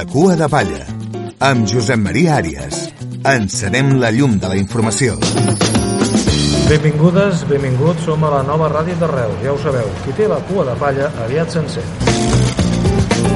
[0.00, 0.84] La cua de palla,
[1.44, 2.76] amb Josep Maria Àrias.
[3.28, 5.18] Encenem la llum de la informació.
[6.70, 9.90] Benvingudes, benvinguts, som a la nova ràdio de Reus, ja ho sabeu.
[10.00, 11.92] Qui té la cua de palla aviat s'encén.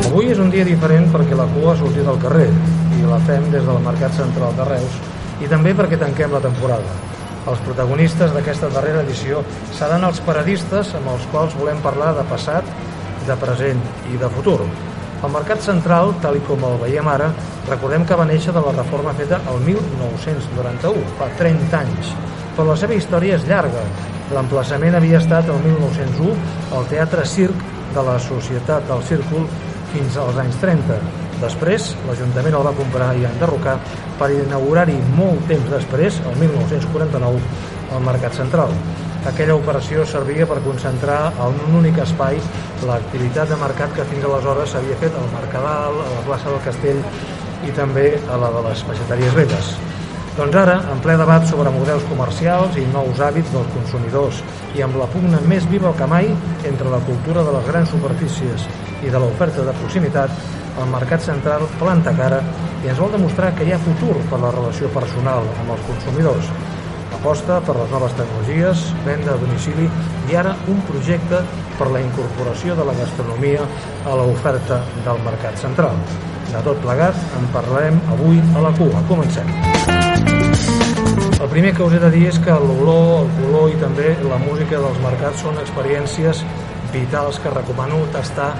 [0.07, 3.51] Avui és un dia diferent perquè la cua ha sortit al carrer i la fem
[3.53, 4.99] des del Mercat Central de Reus
[5.45, 6.97] i també perquè tanquem la temporada.
[7.45, 9.45] Els protagonistes d'aquesta darrera edició
[9.77, 12.75] seran els paradistes amb els quals volem parlar de passat,
[13.29, 13.85] de present
[14.15, 14.63] i de futur.
[15.25, 17.31] El Mercat Central, tal com el veiem ara,
[17.65, 22.11] recordem que va néixer de la reforma feta el 1991, fa 30 anys,
[22.59, 23.87] però la seva història és llarga.
[24.37, 27.65] L'emplaçament havia estat el 1901 al Teatre Circ
[27.95, 29.49] de la Societat del Círcul
[29.95, 31.01] fins als anys 30.
[31.41, 33.79] Després, l'Ajuntament el va comprar i enderrocar
[34.21, 37.41] per inaugurar-hi molt temps després, el 1949,
[37.97, 38.77] el Mercat Central.
[39.25, 42.37] Aquella operació servia per concentrar en un únic espai
[42.85, 47.01] l'activitat de mercat que fins aleshores s'havia fet al Mercadal, a la plaça del Castell
[47.65, 49.71] i també a la de les peixateries velles.
[50.37, 54.43] Doncs ara, en ple debat sobre models comercials i nous hàbits dels consumidors
[54.77, 56.29] i amb la pugna més viva que mai
[56.69, 58.69] entre la cultura de les grans superfícies
[59.07, 60.37] i de l'oferta de proximitat,
[60.83, 62.45] el Mercat Central planta cara
[62.85, 66.53] i ens vol demostrar que hi ha futur per la relació personal amb els consumidors
[67.15, 69.89] aposta per les noves tecnologies, venda a domicili
[70.31, 71.41] i ara un projecte
[71.79, 73.65] per la incorporació de la gastronomia
[74.05, 75.99] a l'oferta del Mercat Central.
[76.51, 79.03] De tot plegat en parlarem avui a la cua.
[79.09, 79.49] Comencem.
[81.41, 84.39] El primer que us he de dir és que l'olor, el color i també la
[84.41, 86.45] música dels mercats són experiències
[86.95, 88.53] vitals que recomano tastar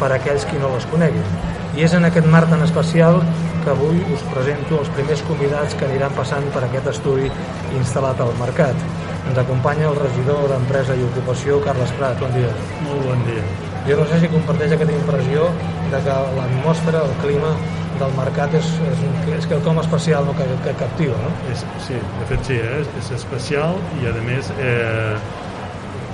[0.00, 1.51] per a aquells qui no les coneguin.
[1.72, 3.22] I és en aquest marc tan especial
[3.64, 7.30] que avui us presento els primers convidats que aniran passant per aquest estudi
[7.78, 8.82] instal·lat al mercat.
[9.30, 12.18] Ens acompanya el regidor d'Empresa i Ocupació, Carles Prat.
[12.20, 12.50] Bon dia.
[12.84, 13.44] Molt bon dia.
[13.86, 15.46] Jo no sé si comparteix aquesta impressió
[15.94, 17.54] de que l'atmosfera, el clima
[18.02, 20.34] del mercat és, és, un, és quelcom especial no?
[20.38, 21.32] que, que captiva, no?
[21.52, 22.82] És, sí, de fet sí, eh?
[23.00, 25.14] és especial i a més eh,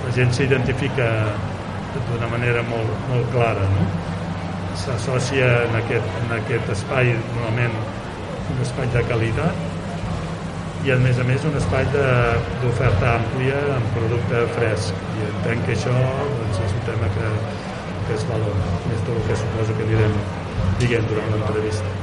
[0.05, 1.09] la gent s'identifica
[2.11, 3.87] d'una manera molt, molt clara, no?
[4.83, 7.75] S'associa en, aquest, en aquest espai normalment
[8.49, 9.67] un espai de qualitat
[10.87, 15.01] i a més a més un espai d'oferta àmplia amb producte fresc.
[15.19, 17.31] I entenc que això doncs, és un tema que,
[18.07, 20.15] que es valora més del que suposo que anirem
[20.79, 21.97] dient durant l'entrevista.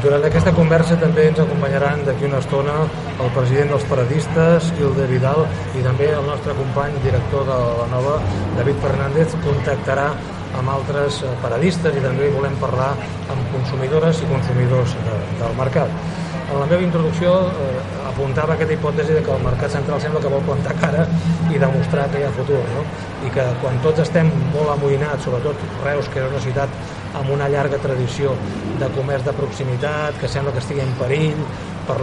[0.00, 2.74] Durant aquesta conversa també ens acompanyaran d'aquí una estona
[3.20, 5.42] el president dels paradistes, Hilde Vidal,
[5.76, 8.14] i també el nostre company, director de la nova,
[8.56, 10.06] David Fernández, contactarà
[10.58, 12.90] amb altres eh, paradistes i també volem parlar
[13.30, 15.92] amb consumidores i consumidors de, del mercat.
[16.50, 17.68] En la meva introducció eh,
[18.10, 21.06] apuntava aquesta hipòtesi de que el mercat central sembla que vol plantar cara
[21.50, 22.82] i demostrar que hi ha futur, no?
[23.26, 27.48] i que quan tots estem molt amoïnats, sobretot Reus, que és una ciutat amb una
[27.50, 28.34] llarga tradició
[28.80, 31.40] de comerç de proximitat, que sembla que estigui en perill
[31.86, 31.98] per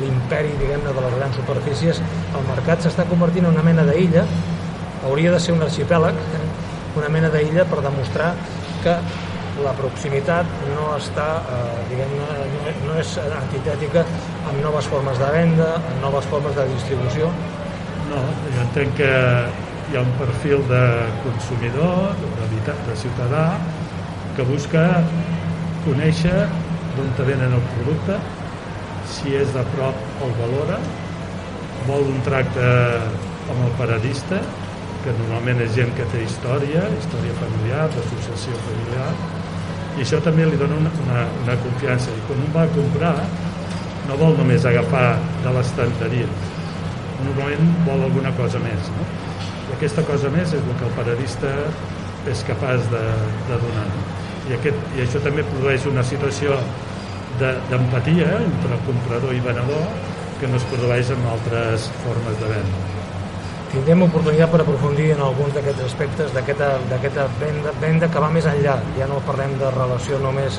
[0.00, 2.00] l'imperi, diguem-ne, de les grans superfícies,
[2.36, 4.24] el mercat s'està convertint en una mena d'illa,
[5.08, 6.49] hauria de ser un arxipèlag, eh?
[6.98, 8.32] Una mena d'illa per demostrar
[8.84, 8.96] que
[9.64, 14.04] la proximitat no està, eh, diguem-ne, no, és antitètica
[14.48, 17.28] amb noves formes de venda, amb noves formes de distribució.
[18.10, 19.10] No, jo entenc que
[19.90, 20.82] hi ha un perfil de
[21.26, 23.44] consumidor, de, ciutadà,
[24.36, 24.84] que busca
[25.84, 26.36] conèixer
[26.96, 28.18] d'on venen el producte,
[29.10, 30.78] si és de prop el valora,
[31.88, 32.66] vol un tracte
[33.50, 34.40] amb el paradista,
[35.04, 39.10] que normalment és gent que té història, història familiar, d'associació familiar,
[39.96, 42.12] i això també li dona una, una, una confiança.
[42.14, 43.14] I quan un va a comprar,
[44.08, 45.06] no vol només agafar
[45.44, 46.28] de l'estanteria,
[47.24, 48.92] normalment vol alguna cosa més.
[48.96, 49.08] No?
[49.70, 51.50] I aquesta cosa més és el que el paradista
[52.30, 53.02] és capaç de,
[53.48, 53.88] de donar.
[54.48, 56.56] I, aquest, I això també produeix una situació
[57.40, 60.08] d'empatia de, entre comprador i venedor
[60.40, 62.99] que no es produeix en altres formes de venda.
[63.70, 68.74] Tindrem oportunitat per aprofundir en alguns d'aquests aspectes d'aquesta venda, venda que va més enllà.
[68.96, 70.58] Ja no parlem de relació només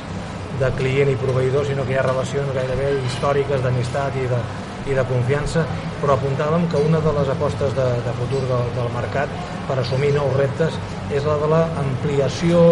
[0.60, 4.40] de client i proveïdor, sinó que hi ha relacions gairebé històriques d'amistat i de,
[4.88, 5.66] i de confiança,
[6.00, 9.36] però apuntàvem que una de les apostes de, de futur del, del mercat
[9.68, 10.80] per assumir nous reptes
[11.12, 12.62] és la de l'ampliació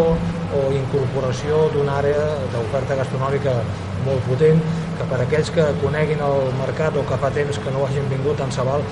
[0.56, 3.58] o incorporació d'una àrea d'oferta gastronòmica
[4.06, 4.64] molt potent,
[5.00, 8.40] que per aquells que coneguin el mercat o que fa temps que no hagin vingut
[8.44, 8.84] en Sabal,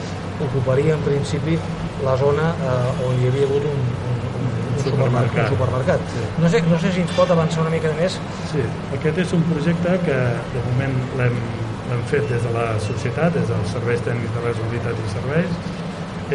[0.49, 1.59] ocuparia en principi
[2.05, 5.43] la zona eh, on hi havia hagut un, un, un, un supermercat.
[5.45, 6.07] Un supermercat.
[6.15, 6.27] Sí.
[6.45, 8.17] No, sé, no sé si ens pot avançar una mica més.
[8.53, 8.65] Sí,
[8.99, 10.19] aquest és un projecte que
[10.55, 15.13] de moment l'hem fet des de la societat, des dels serveis tècnics de responsabilitat i
[15.17, 15.61] serveis.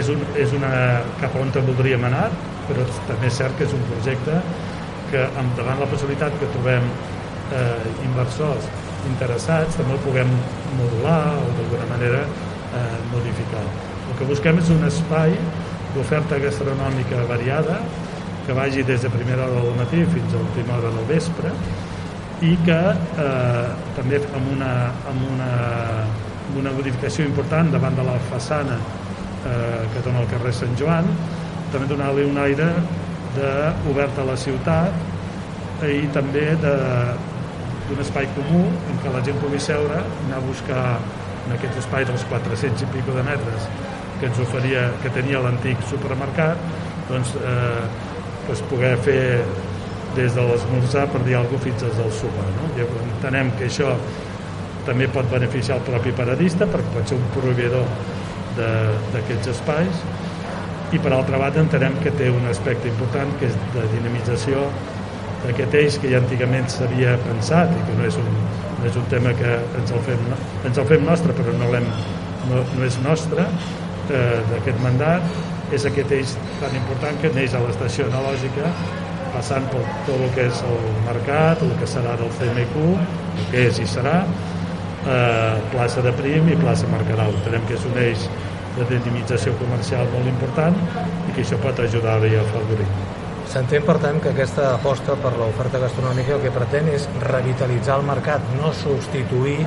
[0.01, 0.73] És, un, és una
[1.21, 2.27] cap on voldríem anar,
[2.67, 4.39] però també és cert que és un projecte
[5.11, 5.27] que
[5.57, 6.87] davant la possibilitat que trobem
[7.53, 8.65] eh, inversors
[9.11, 10.31] interessats també el puguem
[10.79, 13.63] modular o d'alguna manera eh, modificar.
[14.09, 15.35] El que busquem és un espai
[15.93, 17.79] d'oferta gastronòmica variada
[18.45, 21.53] que vagi des de primera hora del matí fins a última hora del vespre
[22.43, 22.79] i que
[23.23, 24.73] eh, també amb una,
[25.11, 25.51] amb, una,
[26.49, 31.07] amb una modificació important davant de la façana eh, que dona al carrer Sant Joan
[31.71, 32.67] també donar-li un aire
[33.37, 36.51] d'obert a la ciutat i també
[37.93, 40.85] d'un espai comú en què la gent pugui seure anar a buscar
[41.45, 43.67] en aquest espai dels 400 i pico de metres
[44.19, 46.57] que ens oferia, que tenia l'antic supermercat
[47.09, 47.83] doncs eh,
[48.47, 49.43] pues poder fer
[50.17, 52.71] des de l'esmorzar per dir alguna cosa fins al sopar no?
[52.77, 53.93] I entenem que això
[54.87, 57.85] també pot beneficiar el propi paradista perquè pot ser un proveïdor
[58.57, 60.01] d'aquests espais
[60.93, 64.67] i per altra banda entenem que té un aspecte important que és de dinamització
[65.45, 68.29] d'aquest eix que ja antigament s'havia pensat i que no és un,
[68.79, 70.27] no és un tema que ens el fem,
[70.69, 71.71] ens el fem nostre però no,
[72.49, 77.63] no, no és nostre eh, d'aquest mandat és aquest eix tan important que neix a
[77.63, 78.71] l'estació analògica
[79.33, 83.63] passant per tot el que és el mercat, el que serà del CMQ, el que
[83.71, 84.19] és i serà,
[85.07, 87.33] eh, plaça de Prim i plaça Mercadal.
[87.39, 88.29] Entenem que és un eix
[88.77, 92.89] de dinamització comercial molt important i que això pot ajudar-hi a afavorir.
[93.53, 98.07] S'entén, per tant, que aquesta aposta per l'oferta gastronòmica el que pretén és revitalitzar el
[98.07, 99.59] mercat, no substituir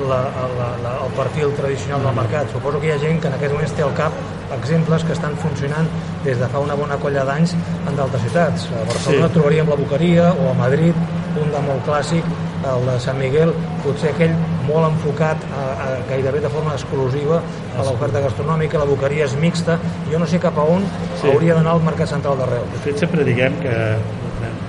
[0.00, 0.18] la,
[0.56, 2.50] la, la, el perfil tradicional del mercat.
[2.50, 4.18] Suposo que hi ha gent que en aquest moments té al cap
[4.56, 5.86] exemples que estan funcionant
[6.24, 8.66] des de fa una bona colla d'anys en d'altres ciutats.
[8.74, 9.36] A Barcelona sí.
[9.38, 10.98] trobaríem la Boqueria o a Madrid
[11.38, 12.26] un de molt clàssic,
[12.66, 14.34] el de Sant Miguel, potser aquell
[14.68, 19.78] molt enfocat a, a, gairebé de forma exclusiva a l'oferta gastronòmica, la boqueria és mixta,
[20.12, 20.84] jo no sé cap a on
[21.20, 21.28] sí.
[21.30, 22.68] hauria d'anar el Mercat Central de Reus.
[22.76, 23.76] De fet, sempre diguem que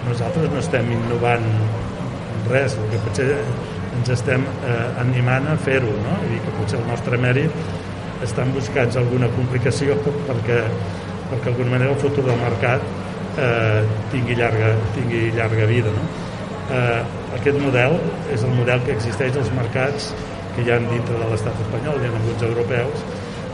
[0.07, 1.45] nosaltres no estem innovant
[2.49, 3.27] res, el que potser
[3.99, 6.15] ens estem eh, animant a fer-ho, no?
[6.29, 10.63] I que potser el nostre mèrit estan buscant alguna complicació perquè,
[11.29, 12.83] perquè d'alguna manera el futur del mercat
[13.39, 16.07] eh, tingui, llarga, tingui llarga vida, no?
[16.75, 17.01] eh,
[17.37, 17.97] aquest model
[18.33, 20.11] és el model que existeix als mercats
[20.55, 23.03] que hi ha dintre de l'estat espanyol, hi ha alguns europeus,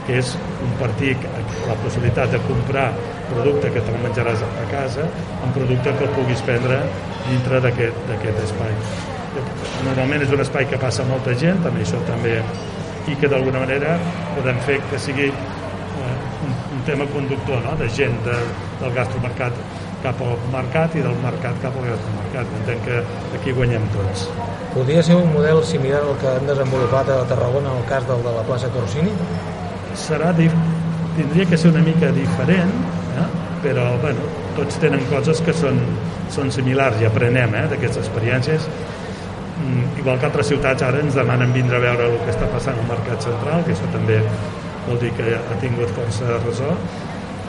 [0.05, 1.15] que és compartir
[1.65, 2.85] la possibilitat de comprar
[3.31, 5.07] producte que te'l menjaràs a casa
[5.41, 6.79] amb producte que puguis prendre
[7.25, 8.73] dintre d'aquest espai.
[9.83, 12.37] Normalment és un espai que passa molta gent, també això també,
[13.11, 13.97] i que d'alguna manera
[14.37, 16.13] podem fer que sigui eh,
[16.45, 17.75] un, un tema conductor no?
[17.81, 18.37] de gent de,
[18.81, 19.59] del gastromercat
[20.05, 22.53] cap al mercat i del mercat cap al mercat.
[22.61, 23.01] Entenc que
[23.39, 24.27] aquí guanyem tots.
[24.75, 28.23] Podria ser un model similar al que han desenvolupat a Tarragona en el cas del
[28.25, 29.13] de la plaça Corsini?
[29.95, 32.73] Serà tindria que ser una mica diferent,
[33.21, 33.27] eh?
[33.63, 35.79] però bueno, tots tenen coses que són,
[36.35, 38.67] són similars i aprenem eh, d'aquestes experiències.
[39.55, 42.77] Mm, igual que altres ciutats ara ens demanen vindre a veure el que està passant
[42.81, 44.19] al mercat central, que això també
[44.85, 46.75] vol dir que ha tingut força ressò,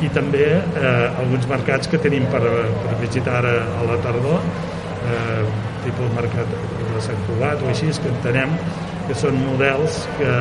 [0.05, 2.43] i també eh, alguns mercats que tenim per,
[2.83, 5.45] per visitar ara a la tardor eh,
[5.87, 8.53] tipus mercat de Sant Cugat o així, que entenem
[9.07, 10.35] que són models que,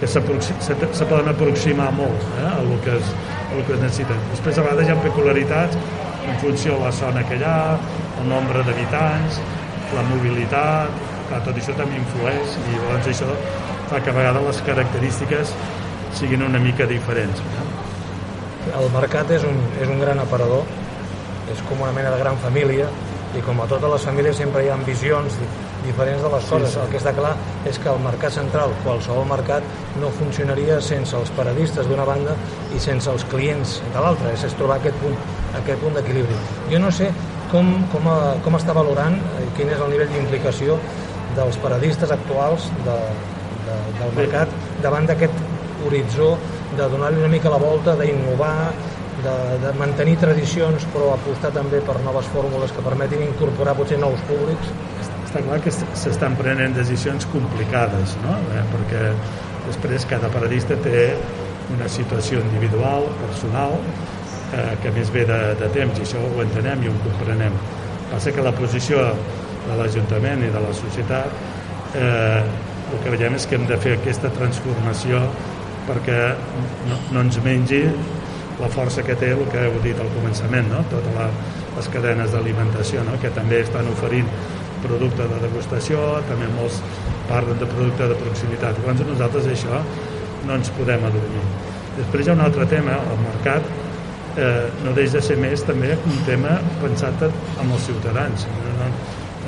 [0.00, 3.14] que se, se poden aproximar molt eh, a, el que es,
[3.48, 4.18] a el que es necessita.
[4.34, 5.80] Després a vegades hi ha peculiaritats
[6.20, 7.56] en funció de la zona que hi ha,
[8.20, 9.40] el nombre d'habitants,
[9.96, 13.30] la mobilitat, clar, tot això també influeix i llavors això
[13.90, 15.54] fa que a vegades les característiques
[16.18, 17.40] siguin una mica diferents.
[17.40, 17.79] Eh?
[18.68, 20.68] El mercat és un, és un gran aparador,
[21.50, 22.88] és com una mena de gran família,
[23.36, 25.36] i com a totes les famílies sempre hi ha visions
[25.84, 26.72] diferents de les coses.
[26.72, 26.80] Sí, sí.
[26.82, 27.32] El que està clar
[27.68, 29.66] és que el mercat central, qualsevol mercat,
[30.02, 32.34] no funcionaria sense els paradistes d'una banda
[32.74, 34.34] i sense els clients de l'altra.
[34.34, 35.16] És, és trobar aquest punt,
[35.62, 36.38] aquest punt d'equilibri.
[36.72, 37.10] Jo no sé
[37.52, 40.78] com, com, a, com està valorant, eh, quin és el nivell d'implicació
[41.36, 42.98] dels paradistes actuals de,
[43.68, 46.34] de, del mercat davant d'aquest horitzó
[46.76, 48.72] de donar-li una mica la volta, d'innovar,
[49.24, 54.22] de, de mantenir tradicions però apostar també per noves fórmules que permetin incorporar potser nous
[54.30, 54.72] públics?
[55.26, 58.38] Està clar que s'estan prenent decisions complicades, no?
[58.54, 59.02] Eh, perquè
[59.68, 61.04] després cada paradista té
[61.74, 63.76] una situació individual, personal,
[64.56, 67.54] eh, que més ve de, de temps, i això ho entenem i ho comprenem.
[68.10, 69.04] Passa que la posició
[69.68, 72.42] de l'Ajuntament i de la societat eh,
[72.90, 75.22] el que veiem és que hem de fer aquesta transformació
[75.90, 76.18] perquè
[76.88, 77.82] no, no ens mengi
[78.60, 80.82] la força que té el que heu dit al començament, no?
[80.92, 81.28] totes la,
[81.76, 83.16] les cadenes d'alimentació, no?
[83.22, 84.28] que també estan oferint
[84.84, 86.80] producte de degustació, també molts
[87.28, 88.80] parlen de producte de proximitat.
[88.80, 89.80] Llavors nosaltres això
[90.48, 91.44] no ens podem adormir.
[91.98, 93.66] Després hi ha un altre tema, el mercat
[94.40, 98.46] eh, no deixa de ser més també un tema pensat amb els ciutadans.
[98.60, 98.92] No, no,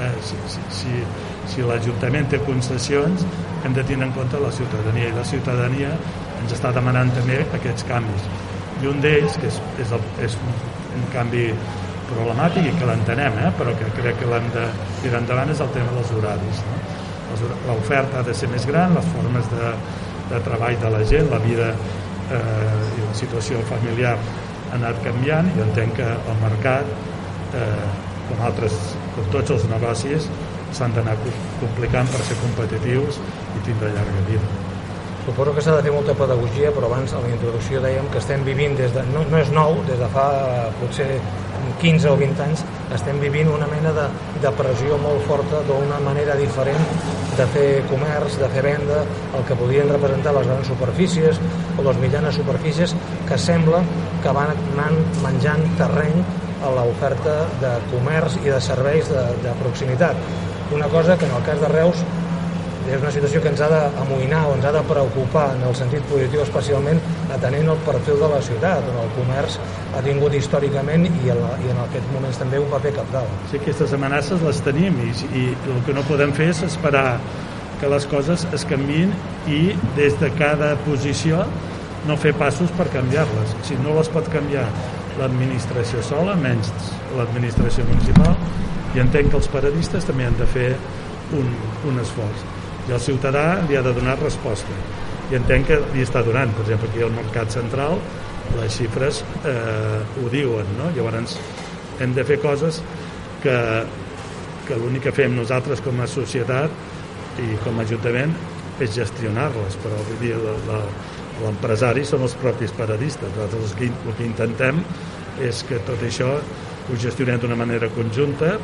[0.02, 1.04] eh, si, si, si,
[1.52, 3.24] si l'Ajuntament té concessions
[3.62, 5.92] hem de tenir en compte la ciutadania i la ciutadania
[6.42, 8.26] ens està demanant també aquests canvis
[8.82, 11.46] i un d'ells, que és, és, el, és un, canvi
[12.10, 13.50] problemàtic i que l'entenem, eh?
[13.56, 14.64] però que crec que l'hem de
[15.00, 16.62] tirar endavant és el tema dels horaris.
[16.68, 16.80] No?
[17.68, 19.70] L'oferta ha de ser més gran, les formes de,
[20.32, 25.48] de treball de la gent, la vida eh, i la situació familiar ha anat canviant
[25.54, 26.90] i entenc que el mercat,
[27.56, 27.86] eh,
[28.28, 28.76] com, altres,
[29.16, 30.28] com tots els negocis,
[30.76, 31.16] s'han d'anar
[31.60, 33.22] complicant per ser competitius
[33.56, 34.61] i tindre llarga vida.
[35.22, 38.42] Suposo que s'ha de fer molta pedagogia, però abans a la introducció dèiem que estem
[38.42, 40.24] vivint des de, no, no és nou, des de fa
[40.80, 41.06] potser
[41.78, 42.64] 15 o 20 anys,
[42.96, 44.08] estem vivint una mena de,
[44.42, 46.82] de pressió molt forta d'una manera diferent
[47.38, 49.04] de fer comerç, de fer venda,
[49.38, 51.38] el que podien representar les grans superfícies
[51.78, 52.96] o les mitjanes superfícies,
[53.28, 53.84] que sembla
[54.24, 56.18] que van anant menjant terreny
[56.66, 60.18] a l'oferta de comerç i de serveis de, de proximitat.
[60.74, 62.02] Una cosa que en el cas de Reus
[62.90, 66.02] és una situació que ens ha d'amoïnar o ens ha de preocupar en el sentit
[66.10, 66.98] positiu especialment
[67.34, 69.58] atenent el perfil de la ciutat on el comerç
[69.94, 73.36] ha tingut històricament i, el, i en aquests moments també un paper capdalt.
[73.50, 77.20] Sí, aquestes amenaces les tenim i, i el que no podem fer és esperar
[77.80, 79.14] que les coses es canvin
[79.50, 79.60] i
[79.98, 81.44] des de cada posició
[82.08, 83.54] no fer passos per canviar-les.
[83.66, 84.66] Si no les pot canviar
[85.20, 86.72] l'administració sola, menys
[87.18, 88.34] l'administració municipal,
[88.96, 90.72] i entenc que els paradistes també han de fer
[91.38, 91.48] un,
[91.88, 94.76] un esforç i el ciutadà li ha de donar resposta
[95.30, 97.98] i entenc que li està donant per exemple aquí al Mercat Central
[98.58, 100.90] les xifres eh, ho diuen no?
[100.96, 101.36] llavors
[102.02, 102.80] hem de fer coses
[103.42, 103.56] que,
[104.66, 108.34] que l'únic que fem nosaltres com a societat i com a ajuntament
[108.82, 110.34] és gestionar-les però vull dir
[111.42, 114.82] l'empresari són els propis paradistes nosaltres el que, el que intentem
[115.42, 116.34] és que tot això
[116.90, 118.56] ho gestionem d'una manera conjunta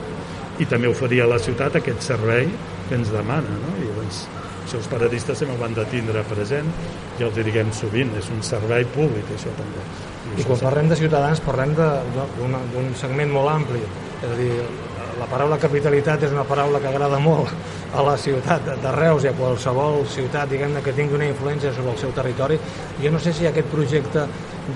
[0.59, 2.49] i també oferir a la ciutat aquest servei
[2.89, 3.59] que ens demana.
[3.63, 3.75] No?
[4.09, 4.27] I llavors,
[4.65, 6.69] això els paradistes sempre ho han de tindre present,
[7.19, 9.85] i els diguem sovint, és un servei públic, això també.
[10.35, 13.81] I, I quan parlem de ciutadans parlem d'un segment molt ampli,
[14.19, 14.53] és a dir,
[15.19, 17.51] la paraula capitalitat és una paraula que agrada molt
[17.97, 21.97] a la ciutat de Reus i a qualsevol ciutat diguem-ne que tingui una influència sobre
[21.97, 22.59] el seu territori.
[23.03, 24.27] Jo no sé si aquest projecte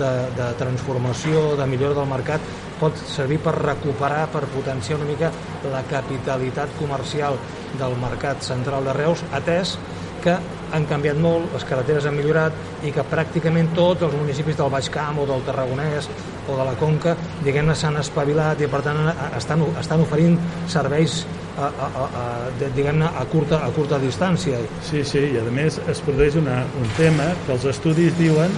[0.01, 2.41] de, de transformació, de millora del mercat
[2.83, 5.31] pot servir per recuperar, per potenciar una mica
[5.71, 7.39] la capitalitat comercial
[7.79, 9.77] del mercat central de Reus, atès
[10.23, 10.35] que
[10.73, 14.89] han canviat molt, les carreteres han millorat i que pràcticament tots els municipis del Baix
[14.93, 16.09] Camp o del Tarragonès
[16.49, 19.03] o de la Conca, diguem-ne, s'han espavilat i per tant
[19.39, 20.39] estan, estan oferint
[20.71, 21.23] serveis
[21.59, 22.25] a, a, a,
[22.63, 24.63] diguem-ne a curta, a curta distància.
[24.87, 28.57] Sí, sí, i a més es produeix una, un tema que els estudis diuen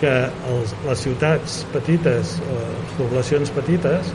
[0.00, 0.14] que
[0.52, 2.64] els, les ciutats petites, eh,
[2.98, 4.12] poblacions petites,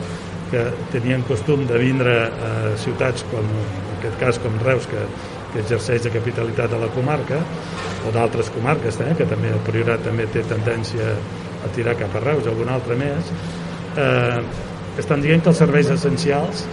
[0.50, 5.02] que tenien costum de vindre a ciutats com, en aquest cas com Reus, que,
[5.52, 7.40] que exerceix de capitalitat de la comarca,
[8.04, 11.14] o d'altres comarques també, que també el Priorat també té tendència
[11.64, 13.32] a tirar cap a Reus, algun altre més,
[14.00, 14.40] eh,
[15.00, 16.66] estan dient que els serveis essencials,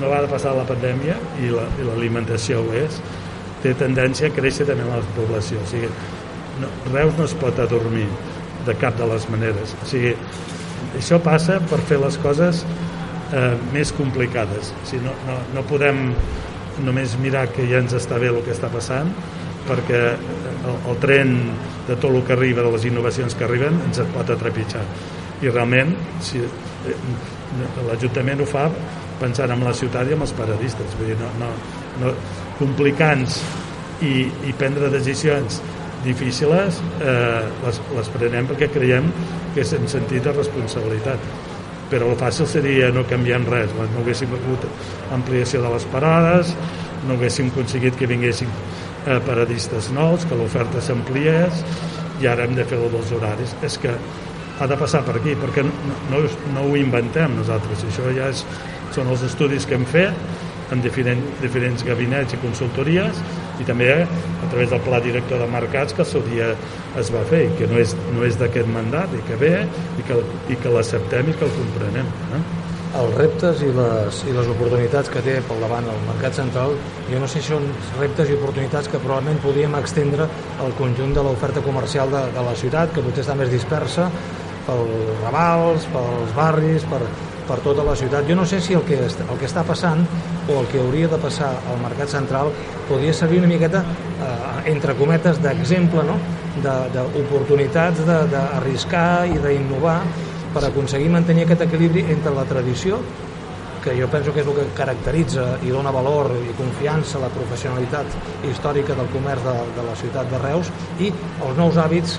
[0.00, 3.00] no va de passar la pandèmia i l'alimentació la, ho és,
[3.62, 5.62] té tendència a créixer també en la població.
[5.62, 5.88] O sigui,
[6.60, 8.08] no, Reus no es pot adormir
[8.66, 9.74] de cap de les maneres.
[9.82, 10.14] O sigui,
[10.98, 12.64] això passa per fer les coses
[13.32, 14.72] eh, més complicades.
[14.82, 16.08] O sigui, no, no, no podem
[16.84, 19.08] només mirar que ja ens està bé el que està passant,
[19.66, 21.36] perquè el, el tren
[21.86, 24.84] de tot el que arriba, de les innovacions que arriben, ens et pot atrepitjar.
[25.44, 25.94] I realment,
[26.24, 26.96] si, eh,
[27.86, 28.66] l'Ajuntament ho fa
[29.20, 31.52] pensant en la ciutat i en els paradistes, vull dir, no, no,
[32.02, 32.12] no
[32.58, 33.40] complicants
[34.04, 35.60] i, i prendre decisions
[36.06, 39.10] difícils eh, les, les prenem perquè creiem
[39.54, 41.30] que és en sentit de responsabilitat.
[41.90, 44.66] Però el fàcil seria no canviar res no haguéssim hagut
[45.14, 46.54] ampliació de les parades
[47.06, 48.50] no haguéssim aconseguit que vinguessin
[49.06, 51.62] eh, paradistes nous que l'oferta s'ampliés
[52.22, 53.54] i ara hem de fer el dels horaris.
[53.66, 53.92] És que
[54.56, 55.74] ha de passar per aquí perquè no,
[56.10, 56.22] no,
[56.54, 57.84] no ho inventem nosaltres.
[57.86, 58.42] Això ja és,
[58.96, 63.20] són els estudis que hem fet en diferent, diferents gabinets i consultories
[63.60, 66.52] i també a través del pla director de mercats que al seu dia
[67.00, 70.06] es va fer i que no és, no és d'aquest mandat i que ve i
[70.06, 72.44] que, i que l'acceptem i que el comprenem eh?
[72.96, 76.74] els reptes i les, i les oportunitats que té pel davant el mercat central,
[77.10, 77.66] jo no sé si són
[77.98, 80.28] reptes i oportunitats que probablement podríem extendre
[80.62, 84.08] al conjunt de l'oferta comercial de, de la ciutat, que potser està més dispersa
[84.66, 87.02] pels ravals, pels barris, per,
[87.48, 88.26] per tota la ciutat.
[88.28, 90.02] Jo no sé si el que, el que està passant
[90.48, 92.50] o el que hauria de passar al mercat central
[92.88, 96.18] podria servir una miqueta, eh, entre cometes, d'exemple no?
[96.62, 100.00] d'oportunitats d'arriscar i d'innovar
[100.54, 103.00] per aconseguir mantenir aquest equilibri entre la tradició
[103.86, 107.28] que jo penso que és el que caracteritza i dona valor i confiança a la
[107.30, 108.16] professionalitat
[108.48, 112.16] històrica del comerç de, de la ciutat de Reus i els nous hàbits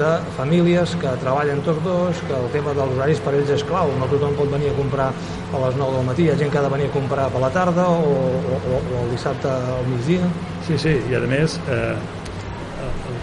[0.00, 3.92] de famílies que treballen tots dos, que el tema dels horaris per ells és clau,
[4.00, 6.60] no tothom pot venir a comprar a les 9 del matí, hi ha gent que
[6.60, 8.14] ha de venir a comprar per la tarda o,
[8.56, 10.30] o, o el dissabte al migdia.
[10.66, 11.94] Sí, sí, i a més, eh,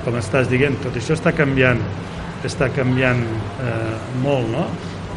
[0.05, 1.81] com estàs dient, tot això està canviant,
[2.47, 4.67] està canviant eh, molt, no?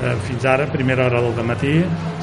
[0.02, 1.74] eh, fins ara, primera hora del matí,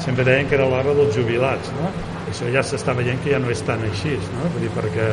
[0.04, 1.92] sempre deien que era l'hora dels jubilats, no?
[2.28, 4.50] Això ja s'està veient que ja no és tan així, no?
[4.52, 5.12] Vull dir, perquè,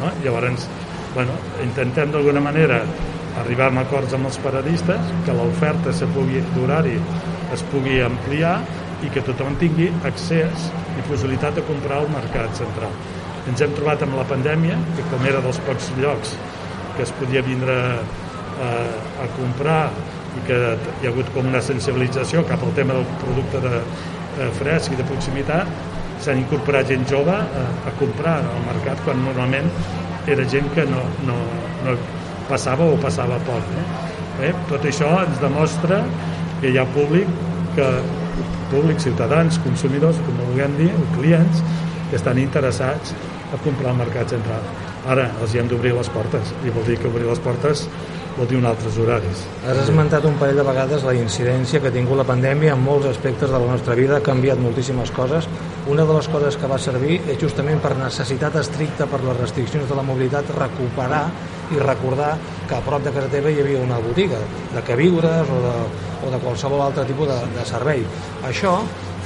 [0.00, 0.12] no?
[0.24, 0.68] Llavors,
[1.14, 2.82] bueno, intentem d'alguna manera
[3.42, 5.92] arribar a acords amb els paradistes, que l'oferta
[6.54, 6.96] d'horari
[7.54, 8.56] es pugui ampliar
[9.04, 12.92] i que tothom tingui accés i possibilitat de comprar al mercat central.
[13.50, 16.36] Ens hem trobat amb la pandèmia, que com era dels pocs llocs
[16.96, 17.74] que es podia vindre
[18.62, 19.90] eh, a comprar
[20.34, 20.58] i que
[21.02, 23.82] hi ha hagut com una sensibilització cap al tema del producte de,
[24.38, 25.70] eh, fresc i de proximitat
[26.24, 29.70] s'han incorporat gent jove a, a comprar al mercat quan normalment
[30.30, 31.36] era gent que no, no,
[31.84, 31.96] no
[32.48, 33.84] passava o passava poc no?
[34.46, 34.52] eh?
[34.70, 36.02] tot això ens demostra
[36.60, 37.30] que hi ha públic
[37.74, 37.90] que
[38.70, 41.62] públic, ciutadans, consumidors com ho vulguem dir, clients
[42.10, 43.14] que estan interessats
[43.52, 44.66] a comprar al mercat central
[45.10, 47.86] ara els hi hem d'obrir les portes i vol dir que obrir les portes
[48.36, 49.44] vol dir un altres horaris.
[49.68, 53.06] Has esmentat un parell de vegades la incidència que ha tingut la pandèmia en molts
[53.12, 55.46] aspectes de la nostra vida, ha canviat moltíssimes coses.
[55.86, 59.84] Una de les coses que va servir és justament per necessitat estricta per les restriccions
[59.84, 61.26] de la mobilitat recuperar
[61.76, 62.30] i recordar
[62.68, 64.38] que a prop de casa teva hi havia una botiga
[64.72, 65.74] de queviures o de,
[66.24, 68.00] o de qualsevol altre tipus de, de servei.
[68.48, 68.78] Això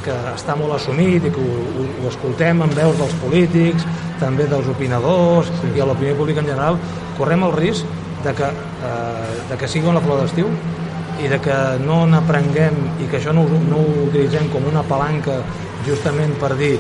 [0.03, 3.87] que està molt assumit i que ho, ho, ho escoltem en veus dels polítics,
[4.19, 5.71] també dels opinadors sí.
[5.79, 6.81] i a l'opinió pública en general,
[7.21, 7.87] correm el risc
[8.27, 8.50] de que,
[8.91, 10.50] eh, de que sigui una flor d'estiu
[11.23, 15.38] i de que no n'aprenguem i que això no, no ho utilitzem com una palanca
[15.87, 16.75] justament per dir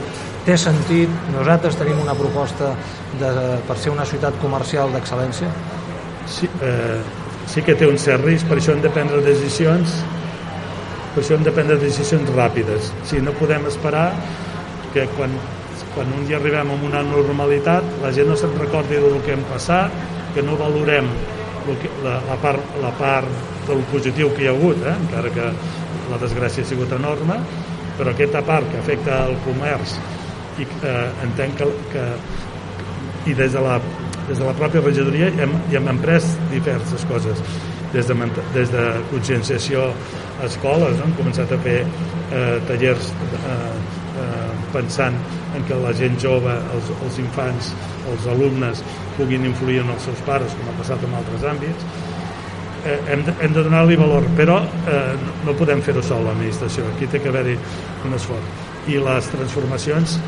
[0.46, 2.72] té sentit, nosaltres tenim una proposta
[3.20, 3.32] de,
[3.68, 5.50] per ser una ciutat comercial d'excel·lència?
[6.28, 7.00] Sí, eh,
[7.48, 9.98] sí que té un cert risc, per això hem de prendre decisions
[11.14, 12.92] per això hem de prendre decisions ràpides.
[12.94, 14.12] O sigui, no podem esperar
[14.92, 15.32] que quan,
[15.94, 19.42] quan un dia arribem a una normalitat la gent no se'n recordi del que hem
[19.50, 19.94] passat
[20.36, 21.08] que no valorem
[22.04, 23.26] la, la, part, la part
[23.66, 24.94] del positiu que hi ha hagut, eh?
[24.94, 25.48] encara que
[26.08, 27.40] la desgràcia ha sigut enorme,
[27.98, 29.96] però aquesta part que afecta el comerç
[30.58, 32.04] i eh, entenc que, que
[33.30, 33.78] i des de la,
[34.28, 37.42] des de la pròpia regidoria hem, hi hem emprès diverses coses
[37.92, 38.14] des de,
[38.54, 39.88] des de conscienciació
[40.38, 41.08] a escoles, no?
[41.08, 43.54] hem començat a fer eh, tallers eh,
[44.22, 45.16] eh, pensant
[45.56, 47.72] en què la gent jove, els, els infants,
[48.12, 48.82] els alumnes
[49.16, 51.88] puguin influir en els seus pares, com ha passat en altres àmbits,
[52.86, 55.14] hem de, hem de donar-li valor, però eh,
[55.46, 57.56] no podem fer-ho sol l'administració, aquí té que haver-hi
[58.06, 58.66] un esforç.
[58.88, 60.18] I les transformacions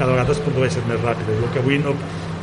[0.00, 1.40] cada vegada es produeixen més ràpides.
[1.40, 1.94] El que avui no,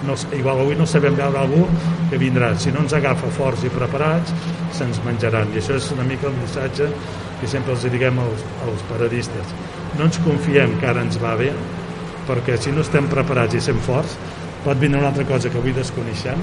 [0.05, 1.63] no, igual avui no sabem veure algú
[2.11, 2.51] que vindrà.
[2.61, 4.33] Si no ens agafa forts i preparats,
[4.77, 5.49] se'ns menjaran.
[5.53, 6.89] I això és una mica el missatge
[7.41, 9.53] que sempre els diguem als, als paradistes.
[9.97, 11.49] No ens confiem que ara ens va bé,
[12.29, 14.17] perquè si no estem preparats i sem forts,
[14.65, 16.41] pot vindre una altra cosa que avui desconeixem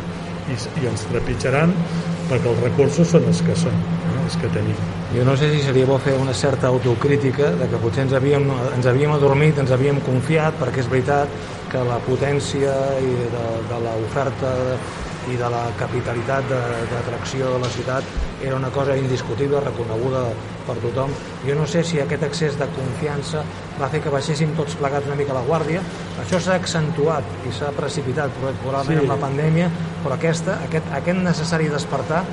[0.51, 1.75] i, i ens trepitjaran
[2.31, 3.77] perquè els recursos són els que són,
[4.09, 4.19] no?
[4.25, 4.77] els que tenim.
[5.15, 8.49] Jo no sé si seria bo fer una certa autocrítica de que potser ens havíem,
[8.75, 11.41] ens havíem adormit, ens havíem confiat, perquè és veritat
[11.73, 14.55] que la potència i de, de l'oferta
[15.33, 20.27] i de la capitalitat d'atracció de, de la ciutat era una cosa indiscutible, reconeguda
[20.67, 21.15] per tothom.
[21.47, 23.45] Jo no sé si aquest excés de confiança
[23.81, 25.83] va fer que baixéssim tots plegats una mica la guàrdia.
[26.23, 29.05] Això s'ha accentuat i s'ha precipitat probablement sí.
[29.05, 29.71] amb la pandèmia,
[30.03, 32.25] però aquesta, aquest, aquest necessari despertar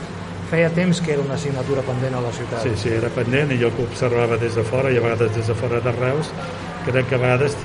[0.51, 2.65] feia temps que era una assignatura pendent a la ciutat.
[2.65, 5.47] Sí, sí, era pendent i jo que observava des de fora i a vegades des
[5.47, 6.33] de fora de Reus,
[6.85, 7.55] crec que a vegades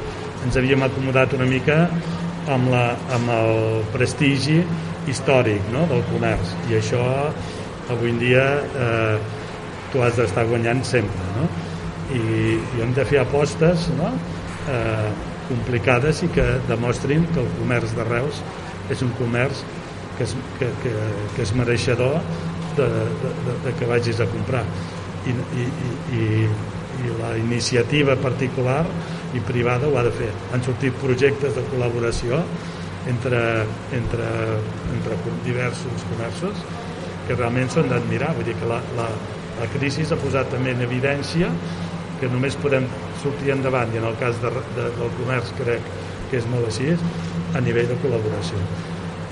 [0.46, 1.80] ens havíem acomodat una mica
[2.52, 2.84] amb, la,
[3.16, 3.56] amb el
[3.94, 4.60] prestigi
[5.10, 5.86] històric no?
[5.90, 7.02] del comerç i això
[7.92, 8.44] avui en dia
[8.86, 9.16] eh,
[9.92, 11.48] tu has d'estar guanyant sempre no?
[12.16, 12.26] I,
[12.56, 14.12] i hem de fer apostes no?
[14.72, 15.08] eh,
[15.48, 18.42] complicades i que demostrin que el comerç de Reus
[18.92, 19.62] és un comerç
[20.16, 20.94] que és, que, que,
[21.36, 22.16] que és mereixedor
[22.76, 24.64] de, de, de, de que vagis a comprar
[25.26, 25.68] i, i,
[26.16, 26.24] i,
[27.04, 28.82] i la iniciativa particular
[29.36, 30.30] i privada ho ha de fer.
[30.54, 32.40] Han sortit projectes de col·laboració
[33.10, 33.40] entre,
[33.96, 34.28] entre,
[34.94, 36.62] entre diversos comerços
[37.26, 38.32] que realment són d'admirar.
[38.36, 39.08] Vull dir que la, la,
[39.60, 41.50] la crisi ha posat també en evidència
[42.20, 42.86] que només podem
[43.22, 45.90] sortir endavant, i en el cas de, de, del comerç crec
[46.30, 46.94] que és molt així,
[47.54, 48.60] a nivell de col·laboració.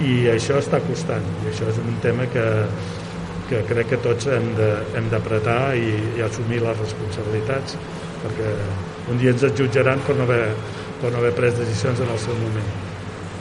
[0.05, 2.47] I això està costant, i això és un tema que,
[3.51, 7.79] que crec que tots hem d'apretar i, i assumir les responsabilitats
[8.25, 8.55] perquè
[9.13, 10.49] un dia ens jutjaran per no haver,
[11.03, 12.84] per no haver pres decisions en el seu moment.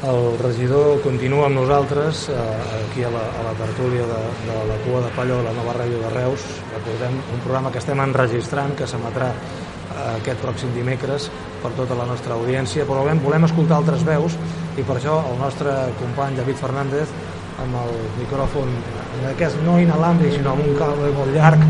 [0.04, 2.36] El regidor continua amb nosaltres eh,
[2.76, 4.18] aquí a la, a la tertúlia de,
[4.50, 6.44] de la cua de palla de la nova ràdio de Reus.
[6.74, 11.30] Recordem un programa que estem enregistrant, que s'emetrà eh, aquest pròxim dimecres
[11.64, 14.36] per tota la nostra audiència, però volem, volem escoltar altres veus
[14.76, 17.16] i per això el nostre company David Fernández
[17.64, 21.64] amb el micròfon en aquest no inalàmbric sinó amb un cable molt llarg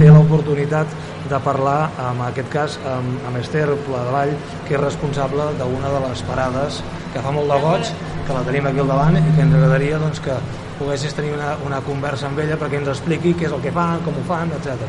[0.00, 0.96] té l'oportunitat
[1.30, 4.34] de parlar en aquest cas amb, amb Esther Pladevall
[4.68, 6.82] que és responsable d'una de les parades
[7.14, 7.94] que fa molt de goig
[8.26, 10.36] que la tenim aquí al davant i que ens agradaria doncs, que
[10.78, 14.00] poguessis tenir una, una conversa amb ella perquè ens expliqui què és el que fan,
[14.04, 14.88] com ho fan, etc.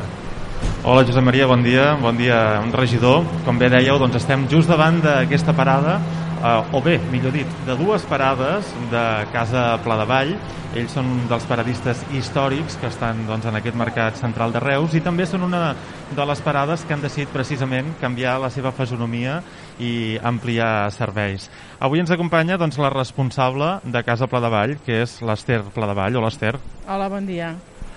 [0.85, 3.25] Hola Josep Maria, bon dia, bon dia un regidor.
[3.45, 5.99] Com bé dèieu, doncs estem just davant d'aquesta parada
[6.41, 10.31] eh, o bé, millor dit, de dues parades de Casa Pla de Vall.
[10.75, 15.01] Ells són dels paradistes històrics que estan doncs, en aquest mercat central de Reus i
[15.03, 15.69] també són una
[16.15, 19.37] de les parades que han decidit precisament canviar la seva fesonomia
[19.79, 21.47] i ampliar serveis.
[21.79, 25.87] Avui ens acompanya doncs, la responsable de Casa Pla de Vall, que és l'Ester Pla
[25.87, 26.19] de Vall.
[26.19, 26.57] Hola, Esther.
[26.87, 27.53] Hola, bon dia.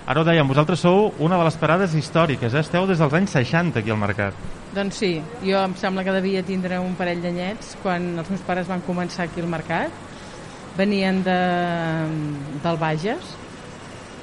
[0.09, 2.63] Ara ho dèiem, vosaltres sou una de les parades històriques, eh?
[2.63, 4.58] esteu des dels anys 60 aquí al mercat.
[4.69, 8.67] Doncs sí, jo em sembla que devia tindre un parell d'anyets quan els meus pares
[8.69, 9.93] van començar aquí al mercat.
[10.77, 11.37] Venien de,
[12.61, 13.33] del Bages,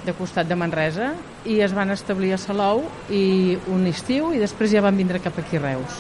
[0.07, 1.11] de costat de Manresa,
[1.45, 5.35] i es van establir a Salou i un estiu i després ja van vindre cap
[5.43, 5.99] aquí a Reus.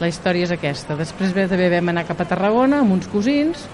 [0.00, 0.96] La història és aquesta.
[0.98, 3.68] Després també vam anar cap a Tarragona amb uns cosins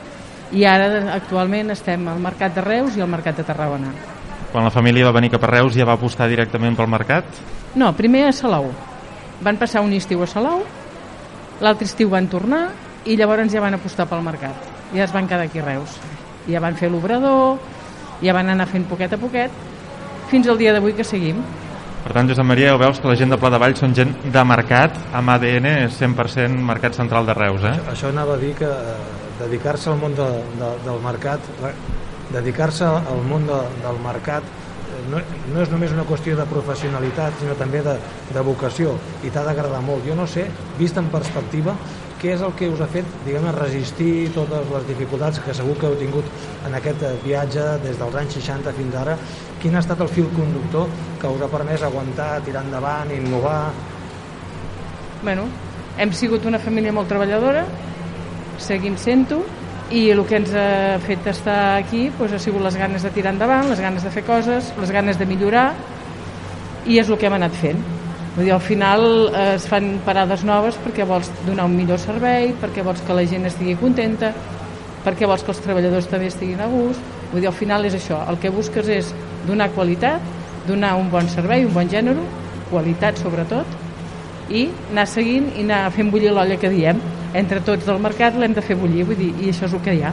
[0.50, 3.94] i ara actualment estem al Mercat de Reus i al Mercat de Tarragona.
[4.50, 7.24] Quan la família va venir cap a Reus ja va apostar directament pel mercat?
[7.78, 8.72] No, primer a Salou.
[9.40, 10.64] Van passar un estiu a Salou,
[11.64, 12.66] l'altre estiu van tornar
[13.09, 14.68] i llavors ja van apostar pel mercat.
[14.92, 15.96] Ja es van quedar aquí a Reus.
[16.48, 17.59] Ja van fer l'obrador,
[18.20, 19.55] ja van anar fent poquet a poquet,
[20.29, 21.40] fins al dia d'avui que seguim.
[22.00, 24.44] Per tant, Josep Maria, veus que la gent de Pla de Vall són gent de
[24.48, 27.74] mercat, amb ADN 100% mercat central de Reus, eh?
[27.76, 28.94] Això, això anava a dir que eh,
[29.42, 30.29] dedicar-se al món de,
[30.61, 31.50] de, del mercat
[32.31, 34.46] dedicar-se al món de, del mercat
[35.08, 35.20] no,
[35.54, 37.96] no és només una qüestió de professionalitat, sinó també de,
[38.34, 40.04] de vocació, i t'ha d'agradar molt.
[40.06, 40.46] Jo no sé,
[40.78, 41.74] vist en perspectiva,
[42.20, 45.88] què és el que us ha fet, diguem resistir totes les dificultats que segur que
[45.88, 46.26] heu tingut
[46.68, 49.14] en aquest eh, viatge des dels anys 60 fins ara?
[49.62, 53.70] Quin ha estat el fil conductor que us ha permès aguantar, tirar endavant, innovar?
[55.22, 55.46] Bueno,
[55.96, 57.64] hem sigut una família molt treballadora,
[58.60, 59.40] seguim sent-ho,
[59.90, 63.33] i el que ens ha fet estar aquí doncs, ha sigut les ganes de tirar
[63.35, 65.72] endavant, les ganes de fer coses, les ganes de millorar
[66.87, 67.81] i és el que hem anat fent.
[68.37, 72.55] Vull dir, al final eh, es fan parades noves perquè vols donar un millor servei,
[72.62, 74.31] perquè vols que la gent estigui contenta,
[75.05, 77.03] perquè vols que els treballadors també estiguin a gust.
[77.33, 79.11] Vull dir, al final és això, el que busques és
[79.48, 80.22] donar qualitat,
[80.68, 82.22] donar un bon servei, un bon gènere,
[82.70, 83.79] qualitat sobretot,
[84.50, 87.03] i anar seguint i anar fent bullir l'olla que diem
[87.34, 89.94] entre tots del mercat l'hem de fer bullir, vull dir, i això és el que
[89.94, 90.12] hi ha.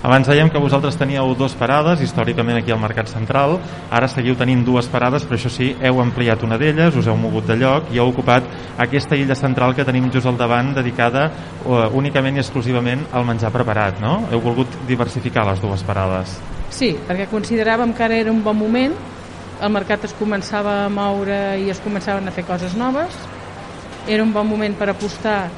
[0.00, 3.58] Abans dèiem que vosaltres teníeu dues parades, històricament aquí al Mercat Central,
[3.92, 7.44] ara seguiu tenint dues parades, però això sí, heu ampliat una d'elles, us heu mogut
[7.44, 8.48] de lloc i heu ocupat
[8.80, 13.52] aquesta illa central que tenim just al davant, dedicada uh, únicament i exclusivament al menjar
[13.52, 14.22] preparat, no?
[14.32, 16.38] Heu volgut diversificar les dues parades.
[16.72, 18.96] Sí, perquè consideràvem que ara era un bon moment,
[19.60, 23.20] el mercat es començava a moure i es començaven a fer coses noves,
[24.08, 25.50] era un bon moment per apostar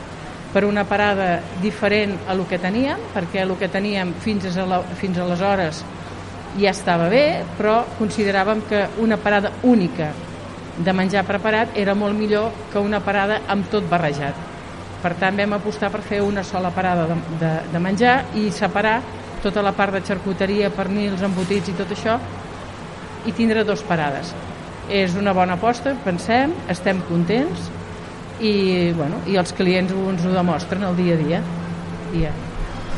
[0.53, 4.83] per una parada diferent a lo que teníem, perquè el que teníem fins, a la,
[5.01, 5.83] fins aleshores
[6.61, 10.11] ja estava bé, però consideràvem que una parada única
[10.77, 14.37] de menjar preparat era molt millor que una parada amb tot barrejat.
[15.03, 19.01] Per tant, vam apostar per fer una sola parada de, de, de menjar i separar
[19.43, 22.19] tota la part de xarcuteria, pernils, embotits i tot això
[23.27, 24.33] i tindre dues parades.
[24.91, 27.71] És una bona aposta, pensem, estem contents,
[28.43, 28.55] i,
[28.97, 31.43] bueno, i els clients ens ho demostren el dia a dia.
[32.13, 32.33] I ja.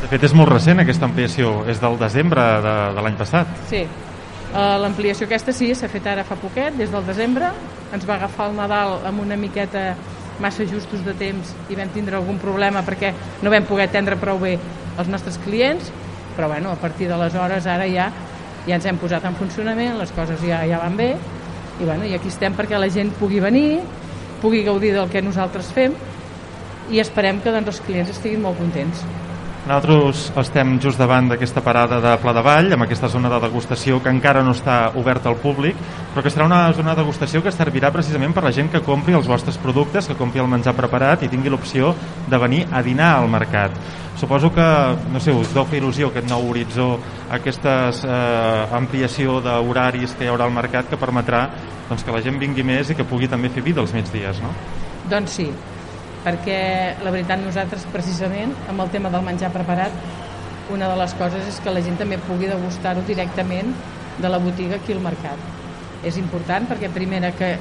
[0.01, 3.53] De fet, és molt recent aquesta ampliació, és del desembre de, de l'any passat.
[3.69, 7.53] Sí, uh, l'ampliació aquesta sí, s'ha fet ara fa poquet, des del desembre,
[7.95, 9.93] ens va agafar el Nadal amb una miqueta
[10.43, 13.13] massa justos de temps i vam tindre algun problema perquè
[13.45, 14.57] no vam poder atendre prou bé
[14.99, 15.93] els nostres clients,
[16.35, 18.09] però bueno, a partir d'aleshores ara ja
[18.65, 22.15] ja ens hem posat en funcionament, les coses ja, ja van bé i, bueno, i
[22.17, 23.79] aquí estem perquè la gent pugui venir,
[24.45, 25.95] pugui gaudir del que nosaltres fem
[26.93, 29.01] i esperem que doncs, els clients estiguin molt contents.
[29.65, 33.97] Nosaltres estem just davant d'aquesta parada de Pla de Vall, amb aquesta zona de degustació
[33.97, 35.79] que encara no està oberta al públic,
[36.13, 39.17] però que serà una zona de degustació que servirà precisament per la gent que compri
[39.17, 41.95] els vostres productes, que compri el menjar preparat i tingui l'opció
[42.29, 43.73] de venir a dinar al mercat.
[44.21, 44.69] Suposo que,
[45.09, 46.91] no sé, us deu fer il·lusió aquest nou horitzó,
[47.33, 51.47] aquesta eh, ampliació d'horaris que hi haurà al mercat que permetrà
[51.89, 54.53] doncs, que la gent vingui més i que pugui també fer vida els migdies, no?
[55.09, 55.49] Doncs sí,
[56.25, 56.59] perquè
[57.05, 59.93] la veritat nosaltres precisament amb el tema del menjar preparat
[60.73, 63.69] una de les coses és que la gent també pugui degustar-ho directament
[64.17, 65.37] de la botiga aquí al mercat.
[66.03, 67.51] És important perquè primera que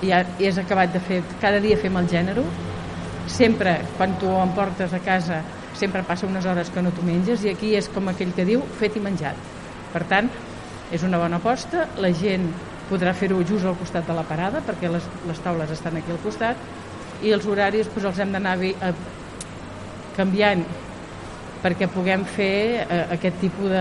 [0.00, 2.44] ja és acabat de fer, cada dia fem el gènere,
[3.28, 5.42] sempre quan tu ho emportes a casa
[5.78, 8.64] sempre passa unes hores que no t'ho menges i aquí és com aquell que diu
[8.80, 9.36] fet i menjat.
[9.92, 10.30] Per tant,
[10.90, 12.48] és una bona aposta, la gent
[12.88, 16.20] podrà fer-ho just al costat de la parada perquè les, les taules estan aquí al
[16.24, 16.56] costat
[17.22, 18.92] i els horaris doncs, els hem d'anar eh,
[20.16, 20.64] canviant
[21.62, 23.72] perquè puguem fer eh, aquest tipus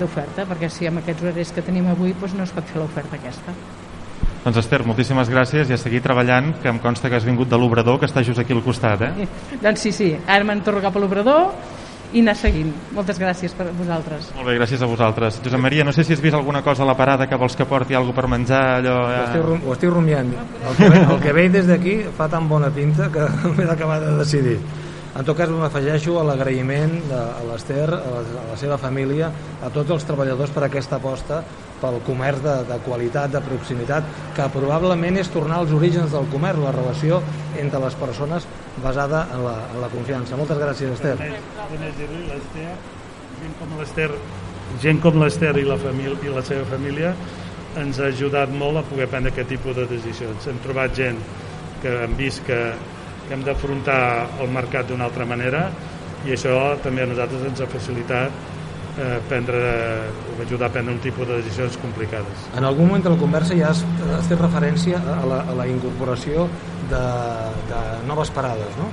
[0.00, 3.16] d'oferta, perquè si amb aquests horaris que tenim avui doncs no es pot fer l'oferta
[3.16, 3.54] aquesta.
[4.42, 7.58] Doncs Esther, moltíssimes gràcies i a seguir treballant, que em consta que has vingut de
[7.58, 9.28] l'Obrador, que està just aquí al costat, eh?
[9.62, 11.52] doncs sí, sí, ara me'n torno cap a l'Obrador
[12.12, 12.72] i anar seguint.
[12.96, 14.30] Moltes gràcies per vosaltres.
[14.36, 15.40] Molt bé, gràcies a vosaltres.
[15.44, 17.66] Josep Maria, no sé si has vist alguna cosa a la parada que vols que
[17.68, 18.96] porti alguna per menjar, allò...
[19.08, 19.18] Eh...
[19.18, 20.32] Ho, estic, ho estic rumiant.
[20.68, 24.00] El que, ve, el que veig des d'aquí fa tan bona pinta que m'he d'acabar
[24.02, 24.58] de decidir.
[25.12, 29.28] En tot cas, m'afegeixo a l'agraïment a l'Ester, a, a la seva família,
[29.60, 31.42] a tots els treballadors per aquesta aposta
[31.82, 36.62] pel comerç de, de qualitat, de proximitat, que probablement és tornar als orígens del comerç,
[36.62, 37.20] la relació
[37.60, 38.46] entre les persones
[38.84, 40.38] basada en la, en la confiança.
[40.40, 41.18] Moltes gràcies, Esther.
[43.42, 44.08] gent com l'Ester
[44.80, 47.12] gent com l'Ester i, la família, i la seva família
[47.80, 50.46] ens ha ajudat molt a poder prendre aquest tipus de decisions.
[50.48, 51.18] Hem trobat gent
[51.82, 52.58] que hem vist que,
[53.26, 54.00] que hem d'afrontar
[54.42, 55.68] el mercat d'una altra manera
[56.26, 58.34] i això també a nosaltres ens ha facilitat
[58.98, 59.62] eh, prendre,
[60.44, 62.50] ajudar a prendre un tipus de decisions complicades.
[62.56, 63.84] En algun moment de la conversa ja has,
[64.18, 66.46] has fet referència a la, a la incorporació
[66.90, 67.06] de,
[67.70, 68.90] de noves parades, no?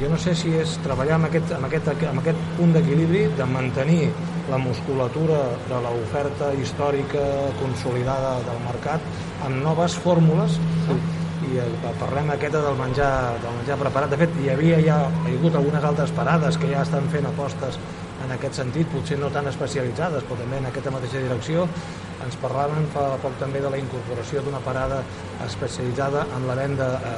[0.00, 3.44] Jo no sé si és treballar amb aquest, amb aquest, amb aquest punt d'equilibri de
[3.46, 4.08] mantenir
[4.50, 7.22] la musculatura de l'oferta històrica
[7.60, 10.98] consolidada del mercat amb noves fórmules no?
[11.52, 11.60] I
[12.00, 14.14] parlem aquesta del menjar, del menjar preparat.
[14.14, 17.28] De fet, hi havia ja hi ha hagut algunes altres parades que ja estan fent
[17.30, 17.78] apostes
[18.24, 21.66] en aquest sentit, potser no tan especialitzades, però també en aquesta mateixa direcció.
[22.24, 25.02] Ens parlaven fa poc també de la incorporació d'una parada
[25.44, 27.14] especialitzada en la venda eh,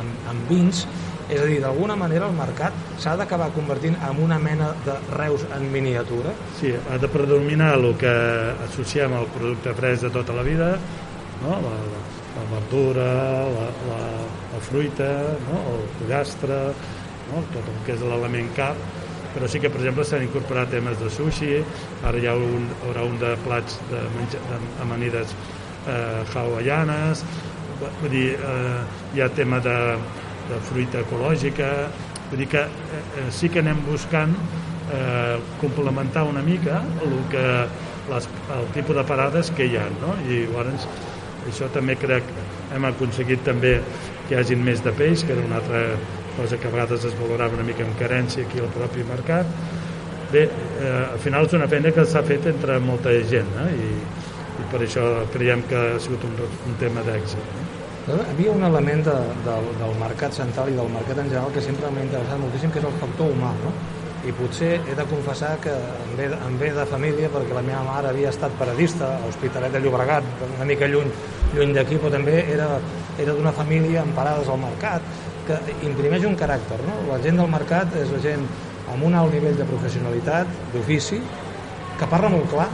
[0.00, 0.86] eh en vins,
[1.28, 5.44] és a dir, d'alguna manera el mercat s'ha d'acabar convertint en una mena de reus
[5.56, 6.32] en miniatura?
[6.60, 8.12] Sí, ha de predominar el que
[8.68, 10.70] associem al producte fresc de tota la vida,
[11.42, 11.58] no?
[11.64, 12.00] la, la,
[12.38, 13.08] la verdura,
[13.56, 14.00] la, la,
[14.52, 15.10] la fruita,
[15.48, 15.60] no?
[15.74, 16.58] el pollastre,
[17.32, 17.42] no?
[17.52, 18.78] tot el que és l'element cap,
[19.34, 21.58] però sí que, per exemple, s'han incorporat temes de sushi,
[22.08, 24.40] ara hi ha un, haurà un de plats de menja,
[24.78, 27.24] d'amanides eh, hawaianes,
[27.80, 28.78] vull dir, eh,
[29.16, 29.76] hi ha tema de,
[30.48, 31.74] de fruita ecològica,
[32.30, 34.34] vull dir que eh, eh, sí que anem buscant
[34.94, 37.44] eh, complementar una mica el, que,
[38.08, 40.16] les, el tipus de parades que hi ha, no?
[40.26, 40.88] i llavors
[41.52, 42.24] això també crec
[42.74, 43.78] hem aconseguit també
[44.28, 45.82] que hi hagin més de peix, que era una altra
[46.36, 49.48] cosa que a vegades es valorava una mica amb carència aquí al propi mercat.
[50.32, 53.70] Bé, eh, al final és una feina que s'ha fet entre molta gent eh?
[53.72, 53.86] I,
[54.60, 56.34] i per això creiem que ha sigut un,
[56.68, 57.54] un tema d'èxit.
[58.12, 58.18] Eh?
[58.18, 59.14] Havia un element de,
[59.46, 62.82] de, del mercat central i del mercat en general que sempre m'ha interessat moltíssim, que
[62.82, 63.72] és el factor humà, no?
[64.28, 67.80] I potser he de confessar que em ve, em ve de família perquè la meva
[67.86, 71.08] mare havia estat paradista a Hospitalet de Llobregat, una mica lluny,
[71.54, 72.68] lluny d'aquí, però també era,
[73.16, 75.06] era d'una família amb parades al mercat
[75.48, 76.80] que imprimeix un caràcter.
[76.84, 76.98] No?
[77.08, 78.44] La gent del mercat és la gent
[78.92, 81.22] amb un alt nivell de professionalitat, d'ofici,
[81.98, 82.68] que parla molt clar,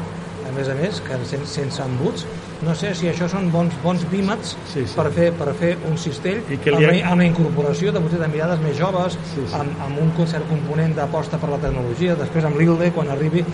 [0.45, 2.27] a més a més, que sense, sense embuts.
[2.63, 4.95] No sé si això són bons, bons bímets sí, sí.
[4.95, 6.93] Per, fer, per fer un cistell I que li ha...
[6.93, 9.57] amb, amb la incorporació de, potser, de mirades més joves, sí, sí.
[9.59, 12.15] Amb, amb un cert component d'aposta per la tecnologia.
[12.21, 13.45] Després amb l'ILDE, quan arribi,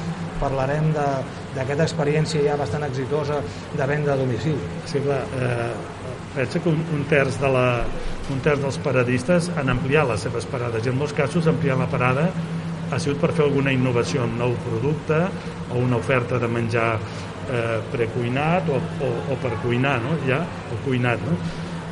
[0.40, 3.40] parlarem d'aquesta experiència ja bastant exitosa
[3.76, 4.60] de venda a domicili.
[4.88, 5.24] Sí, clar.
[5.40, 5.72] Eh,
[6.36, 7.66] pensa que un, un terç de la,
[8.30, 11.88] un terç dels paradistes han ampliat les seves parades i en molts casos ampliar la
[11.90, 12.30] parada
[12.90, 15.20] ha sigut per fer alguna innovació, un nou producte
[15.70, 16.88] o una oferta de menjar
[17.50, 20.16] eh, precuinat o, o, o per cuinar, no?
[20.28, 20.40] ja,
[20.72, 21.22] o cuinat.
[21.26, 21.36] No?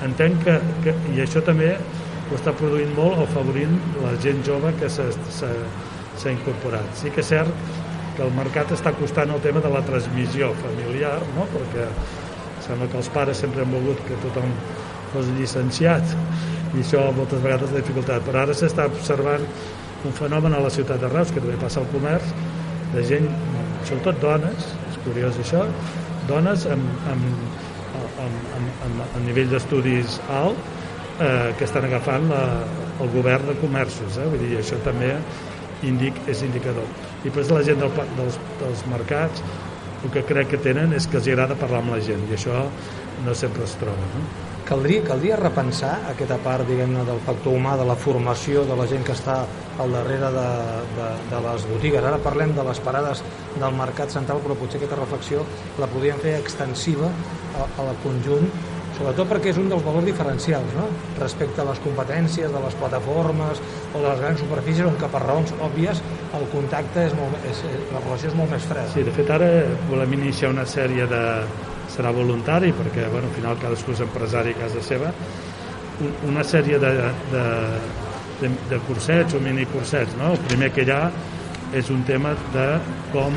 [0.06, 1.74] Entenc que, que, i això també
[2.28, 6.88] ho està produint molt o favorint la gent jove que s'ha incorporat.
[7.00, 7.76] Sí que és cert
[8.16, 11.46] que el mercat està costant el tema de la transmissió familiar, no?
[11.54, 11.86] perquè
[12.66, 14.54] sembla que els pares sempre han volgut que tothom
[15.12, 16.16] fos llicenciat
[16.76, 19.46] i això moltes vegades és dificultat però ara s'està observant
[20.04, 22.28] un fenomen a la ciutat de Reus, que també passa al comerç,
[22.92, 23.26] de gent,
[23.88, 24.68] sobretot dones,
[25.08, 25.64] curiós això,
[26.28, 27.28] dones amb, amb,
[27.98, 30.58] amb, amb, amb, amb nivell d'estudis alt,
[31.18, 32.42] eh, que estan agafant la,
[33.02, 34.26] el govern de comerços, eh?
[34.30, 35.14] vull dir, això també
[35.86, 36.86] indic, és indicador.
[37.22, 39.42] I després la gent del, dels, dels mercats,
[39.98, 42.66] el que crec que tenen és que els agrada parlar amb la gent, i això
[43.24, 44.12] no sempre es troba.
[44.14, 44.47] No?
[44.68, 49.06] Caldria, caldria repensar aquesta part diguem-ne del factor humà, de la formació de la gent
[49.06, 49.38] que està
[49.80, 50.48] al darrere de,
[50.98, 52.04] de, de les botigues.
[52.04, 53.22] Ara parlem de les parades
[53.54, 55.46] del mercat central, però potser aquesta reflexió
[55.80, 57.08] la podríem fer extensiva
[57.64, 58.50] al conjunt
[58.98, 60.84] sobretot perquè és un dels valors diferencials no?
[61.20, 63.60] respecte a les competències de les plataformes
[63.94, 66.02] o les grans superfícies on que per raons òbvies
[66.38, 67.62] el contacte és molt, és,
[67.94, 68.90] la relació és molt més freda.
[68.92, 69.48] Sí, de fet ara
[69.88, 71.22] volem iniciar una sèrie de,
[71.92, 75.12] serà voluntari perquè bueno, al final cadascú és empresari a casa seva
[76.28, 76.92] una sèrie de,
[77.32, 77.44] de,
[78.42, 80.32] de, de cursets o minicursets no?
[80.36, 81.02] el primer que hi ha
[81.78, 82.68] és un tema de
[83.12, 83.34] com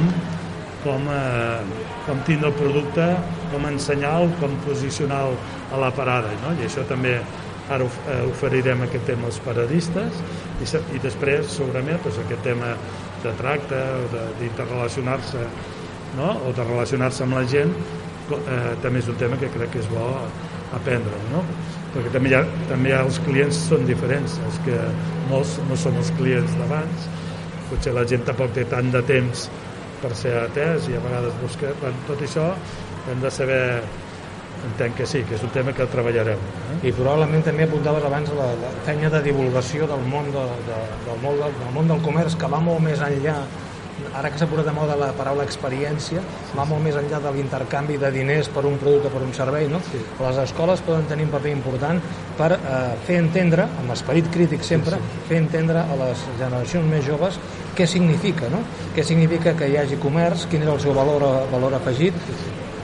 [0.82, 3.08] com, eh, com tindre el producte
[3.52, 5.38] com ensenyar-lo, com posicionar-lo
[5.74, 6.56] a la parada no?
[6.60, 7.18] i això també
[7.72, 10.22] ara eh, oferirem aquest tema als paradistes
[10.62, 12.74] i, i després segurament doncs, aquest tema
[13.24, 15.46] de tracte o d'interrelacionar-se
[16.18, 16.34] no?
[16.48, 17.74] o de relacionar-se amb la gent
[18.40, 20.08] eh, també és un tema que crec que és bo
[20.76, 21.44] aprendre, no?
[21.92, 24.78] perquè també hi, ha, també els clients són diferents, els que
[25.32, 27.10] molts no són els clients d'abans,
[27.72, 29.50] potser la gent tampoc té tant de temps
[30.02, 32.48] per ser atès i a vegades busca, bueno, tot això
[33.12, 33.62] hem de saber
[34.68, 36.40] entenc que sí, que és un tema que treballarem.
[36.74, 36.78] Eh?
[36.90, 41.20] I probablement també apuntaves abans la, la feina de divulgació del món, de, de, del,
[41.24, 43.40] món del, del món del comerç que va molt més enllà
[44.18, 46.24] ara que s'ha posat de moda la paraula experiència,
[46.58, 49.82] va molt més enllà de l'intercanvi de diners per un producte, per un servei, no?
[49.92, 50.02] Sí.
[50.22, 52.02] Les escoles poden tenir un paper important
[52.38, 55.26] per eh, fer entendre, amb esperit crític sempre, sí, sí.
[55.32, 57.40] fer entendre a les generacions més joves
[57.76, 58.64] què significa, no?
[58.96, 62.18] Què significa que hi hagi comerç, quin és el seu valor, valor afegit,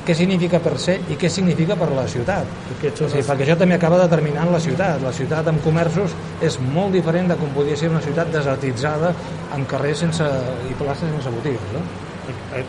[0.08, 2.48] què significa per ser i què significa per la ciutat.
[2.72, 5.02] O sigui, perquè això també acaba determinant la ciutat.
[5.04, 6.16] La ciutat amb comerços
[6.48, 9.12] és molt diferent de com podria ser una ciutat desertitzada
[9.56, 10.28] amb carrers sense,
[10.70, 11.74] i places sense botigues.
[11.76, 11.84] No?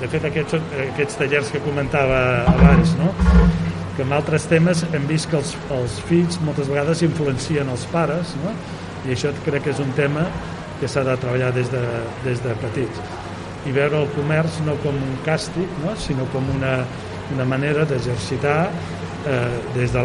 [0.00, 2.18] De fet, aquests, aquests tallers que comentava
[2.50, 3.12] abans, no?
[3.96, 8.34] que en altres temes hem vist que els, els fills moltes vegades influencien els pares,
[8.44, 8.54] no?
[9.06, 10.26] i això crec que és un tema
[10.78, 11.82] que s'ha de treballar des de,
[12.26, 13.26] des de petits
[13.66, 15.94] i veure el comerç no com un càstig, no?
[16.00, 16.76] sinó com una,
[17.34, 18.58] una manera d'exercitar
[19.26, 20.04] eh, des, de,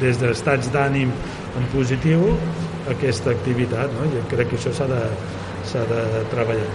[0.00, 1.12] de, de, d'ànim
[1.58, 2.30] en positiu
[2.90, 4.06] aquesta activitat no?
[4.06, 5.02] i crec que això s'ha de,
[5.70, 6.70] s'ha de treballar.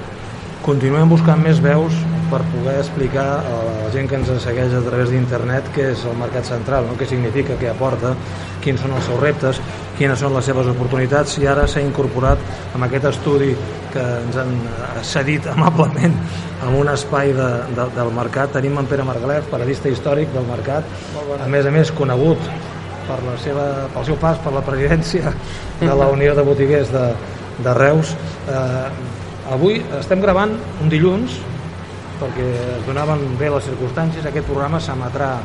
[0.65, 1.97] Continuem buscant més veus
[2.31, 6.15] per poder explicar a la gent que ens segueix a través d'internet què és el
[6.17, 6.95] mercat central, no?
[6.97, 8.15] què significa, què aporta,
[8.65, 9.61] quins són els seus reptes,
[9.97, 12.41] quines són les seves oportunitats i ara s'ha incorporat
[12.75, 13.53] amb aquest estudi
[13.93, 14.51] que ens han
[15.08, 16.15] cedit amablement
[16.65, 18.53] en un espai de, de, del mercat.
[18.58, 20.88] Tenim en Pere Margalef, paradista històric del mercat,
[21.39, 22.41] a més a més conegut
[23.05, 25.34] per la seva, pel seu pas per la presidència
[25.81, 27.10] de la Unió de Botiguers de,
[27.63, 28.15] de Reus.
[28.49, 28.88] Eh,
[29.53, 31.38] avui estem gravant un dilluns
[32.19, 32.47] perquè
[32.79, 34.25] es donaven bé les circumstàncies.
[34.25, 35.36] Aquest programa s'emetrà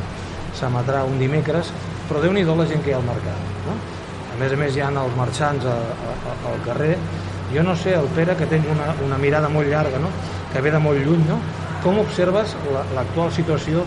[0.57, 1.71] s'emetrà un dimecres,
[2.09, 3.50] però déu nhi la gent que hi ha al mercat.
[4.41, 5.73] A més a més hi ha els marxants a,
[6.09, 6.95] a, al carrer.
[7.53, 10.07] Jo no sé, el Pere, que tens una, una mirada molt llarga, no?
[10.49, 11.35] que ve de molt lluny, no?
[11.83, 12.55] com observes
[12.95, 13.83] l'actual la, situació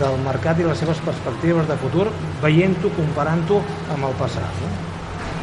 [0.00, 2.06] del mercat i les seves perspectives de futur
[2.40, 3.58] veient-ho, comparant-ho
[3.92, 4.62] amb el passat?
[4.62, 4.70] No?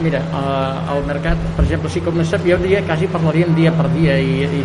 [0.02, 3.86] Mira, eh, el mercat, per exemple, sí, com sap, jo diria quasi parlaríem dia per
[3.94, 4.64] dia i, i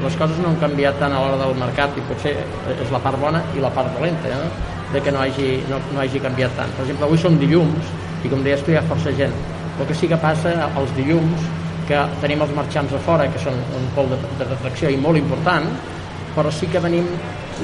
[0.00, 2.38] les coses no han canviat tant a l'hora del mercat i potser
[2.72, 4.48] és la part bona i la part dolenta eh?
[4.96, 6.72] de que no hagi, no, no hagi canviat tant.
[6.78, 9.34] Per exemple, avui som dilluns i com deies tu hi ha força gent.
[9.80, 11.46] El que sí que passa els dilluns
[11.88, 15.18] que tenim els marxants a fora, que són un pol de, de retracció i molt
[15.18, 15.68] important,
[16.36, 17.08] però sí que venim,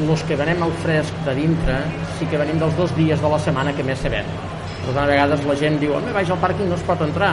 [0.03, 1.79] els que venem al fresc de dintre,
[2.18, 4.27] sí que venim dels dos dies de la setmana que més se ven.
[4.85, 7.33] Per tant, a vegades la gent diu, home, vaig al pàrquing, no es pot entrar,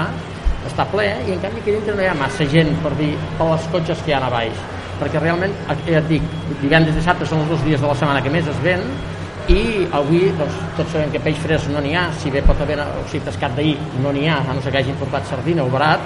[0.66, 3.52] està ple, i en canvi aquí dintre no hi ha massa gent per dir, per
[3.52, 4.64] les cotxes que hi ha a baix.
[5.00, 5.52] Perquè realment,
[5.90, 6.26] ja et dic,
[6.62, 8.84] divendres i dissabte són els dos dies de la setmana que més es ven,
[9.52, 12.80] i avui doncs, tots sabem que peix fresc no n'hi ha, si bé pot haver
[12.82, 15.70] o sigui, pescat d'ahir no n'hi ha, a no ser que hagin portat sardina o
[15.74, 16.02] barat,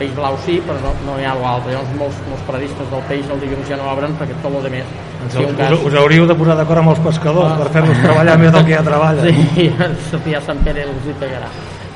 [0.00, 1.74] peix blau sí, però no, no hi ha l'altre.
[1.74, 4.72] Llavors molts, molts paradistes del peix el dilluns ja no obren perquè tot el de
[4.78, 4.94] més.
[5.28, 5.76] Si us, cas...
[5.76, 7.58] us hauríeu de posar d'acord amb els pescadors ah.
[7.60, 9.28] per fer-los treballar més del que ja treballen.
[9.54, 9.68] Sí,
[10.10, 11.50] Sofia Sant Pere els hi pegarà.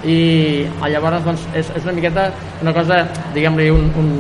[0.05, 0.19] I
[0.93, 2.29] llavors doncs, és, és una miqueta
[2.61, 3.01] una cosa,
[3.33, 4.11] diguem-li, un, un,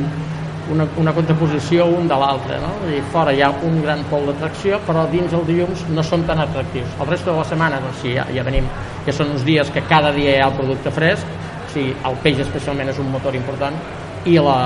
[0.72, 2.70] una, una contraposició un de l'altre no?
[2.90, 6.40] I fora hi ha un gran pol d'atracció però dins el dilluns no són tan
[6.44, 8.68] atractius el resto de la setmana doncs sí, ja, ja venim
[9.04, 12.18] que són uns dies que cada dia hi ha el producte fresc o sigui, el
[12.24, 13.76] peix especialment és un motor important
[14.24, 14.58] i, la,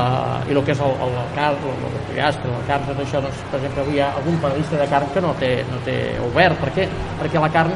[0.47, 3.23] i el que és el, el, el car, el, el pollastre, el carn, tot això,
[3.25, 5.97] doncs, per exemple, avui hi ha algun periodista de carn que no té, no té
[6.23, 6.61] obert.
[6.63, 6.87] Per què?
[7.19, 7.75] Perquè la carn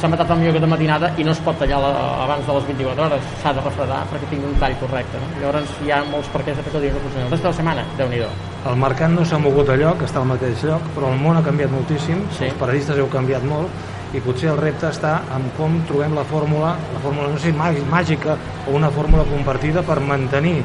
[0.00, 1.90] s'ha matat el millor de matinada i no es pot tallar la,
[2.24, 5.20] abans de les 24 hores, s'ha de refredar perquè tingui un tall correcte.
[5.22, 5.30] No?
[5.40, 8.08] Llavors hi ha molts perquès de que diuen que El resta de la setmana, déu
[8.12, 8.22] nhi
[8.70, 11.42] El mercat no s'ha mogut a lloc, està al mateix lloc, però el món ha
[11.42, 12.46] canviat moltíssim, sí.
[12.48, 13.68] els periodistes heu canviat molt,
[14.14, 18.38] i potser el repte està en com trobem la fórmula, la fórmula no sé, màgica
[18.68, 20.60] o una fórmula compartida per mantenir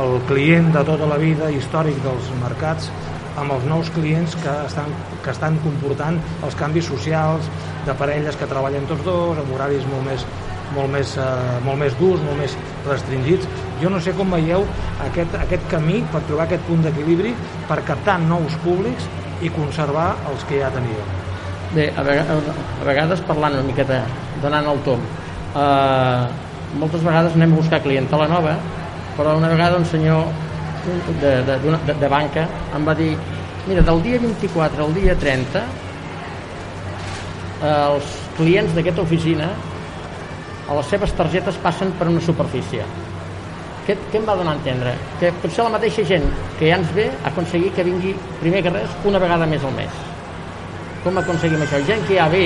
[0.00, 2.88] el client de tota la vida històric dels mercats
[3.40, 4.92] amb els nous clients que estan,
[5.24, 7.48] que estan comportant els canvis socials
[7.86, 10.26] de parelles que treballen tots dos amb horaris molt més,
[10.76, 12.56] molt més, eh, molt més durs, molt més
[12.88, 13.48] restringits.
[13.82, 14.66] Jo no sé com veieu
[15.08, 17.34] aquest, aquest camí per trobar aquest punt d'equilibri
[17.68, 19.08] per captar nous públics
[19.42, 21.02] i conservar els que ja teníeu.
[21.72, 24.02] Bé, a vegades, a vegades parlant una miqueta,
[24.42, 25.02] donant el tom,
[25.56, 26.24] eh,
[26.78, 28.56] moltes vegades anem a buscar clientela nova
[29.16, 30.24] però una vegada un senyor
[30.86, 33.12] de, de, de, de banca em va dir
[33.68, 35.62] mira, del dia 24 al dia 30
[37.62, 39.52] els clients d'aquesta oficina
[40.68, 42.86] a les seves targetes passen per una superfície
[43.86, 44.94] què, què em va donar a entendre?
[45.18, 46.26] Que potser la mateixa gent
[46.58, 49.96] que ja ens ve aconseguir que vingui primer que res una vegada més al mes.
[51.02, 51.80] Com aconseguim això?
[51.88, 52.44] Gent que ja ve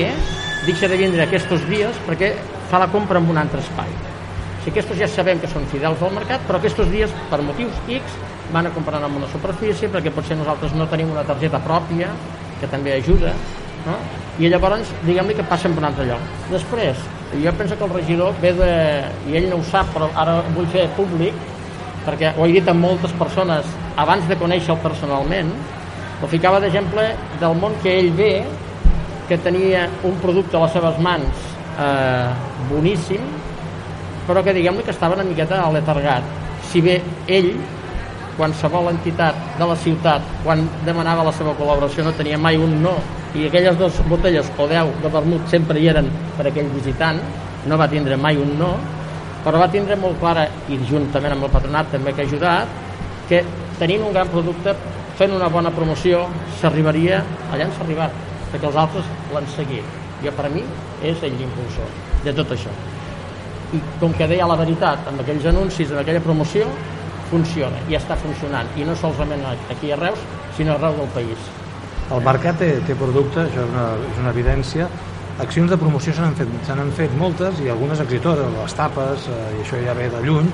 [0.65, 2.33] deixa de vindre aquests dies perquè
[2.71, 3.93] fa la compra en un altre espai.
[4.67, 8.17] Si aquests ja sabem que són fidels al mercat, però aquests dies, per motius X,
[8.51, 12.09] van a comprar amb una superfície perquè potser nosaltres no tenim una targeta pròpia,
[12.59, 13.31] que també ajuda,
[13.85, 13.95] no?
[14.43, 16.27] i llavors diguem-li que passen per un altre lloc.
[16.51, 17.07] Després,
[17.45, 18.73] jo penso que el regidor ve de...
[19.31, 21.39] i ell no ho sap, però ara vull fer públic,
[22.03, 23.71] perquè ho he dit a moltes persones
[24.03, 25.55] abans de conèixer-lo personalment,
[26.19, 28.33] ho ficava d'exemple del món que ell ve,
[29.31, 32.31] que tenia un producte a les seves mans eh,
[32.67, 33.23] boníssim,
[34.27, 36.25] però que diguem-ne que estava una miqueta aletargat.
[36.71, 36.99] Si bé
[37.31, 37.53] ell,
[38.37, 42.97] qualsevol entitat de la ciutat, quan demanava la seva col·laboració no tenia mai un no,
[43.35, 47.21] i aquelles dues botelles o deu de vermut sempre hi eren per aquell visitant,
[47.67, 48.75] no va tindre mai un no,
[49.45, 52.77] però va tindre molt clara, i juntament amb el patronat també que ha ajudat,
[53.31, 53.43] que
[53.79, 54.75] tenint un gran producte,
[55.17, 56.27] fent una bona promoció,
[56.61, 57.23] s'arribaria
[57.53, 58.19] allà on s'ha arribat,
[58.51, 59.97] perquè els altres l'han seguit.
[60.25, 60.65] Jo, per a mi,
[61.05, 62.75] és ell l'impulsor de tot això
[63.75, 66.69] i com que deia la veritat amb aquells anuncis, en aquella promoció
[67.31, 68.69] funciona i està funcionant.
[68.79, 69.43] I no solament
[69.73, 70.23] aquí a Reus
[70.57, 71.51] sinó arreu del país.
[72.07, 74.87] El mercat té, té producte, això és una, és una evidència.
[75.43, 76.53] Accions de promoció se n'han fet,
[76.97, 80.49] fet moltes i algunes exitoses, les tapes eh, i això ja ve de lluny.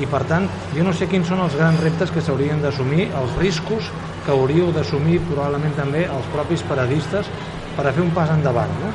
[0.00, 3.36] I per tant jo no sé quins són els grans reptes que s'haurien d'assumir, els
[3.40, 3.92] riscos
[4.26, 7.28] que hauríeu d'assumir probablement també els propis paradistes
[7.76, 8.90] per a fer un pas endavant no?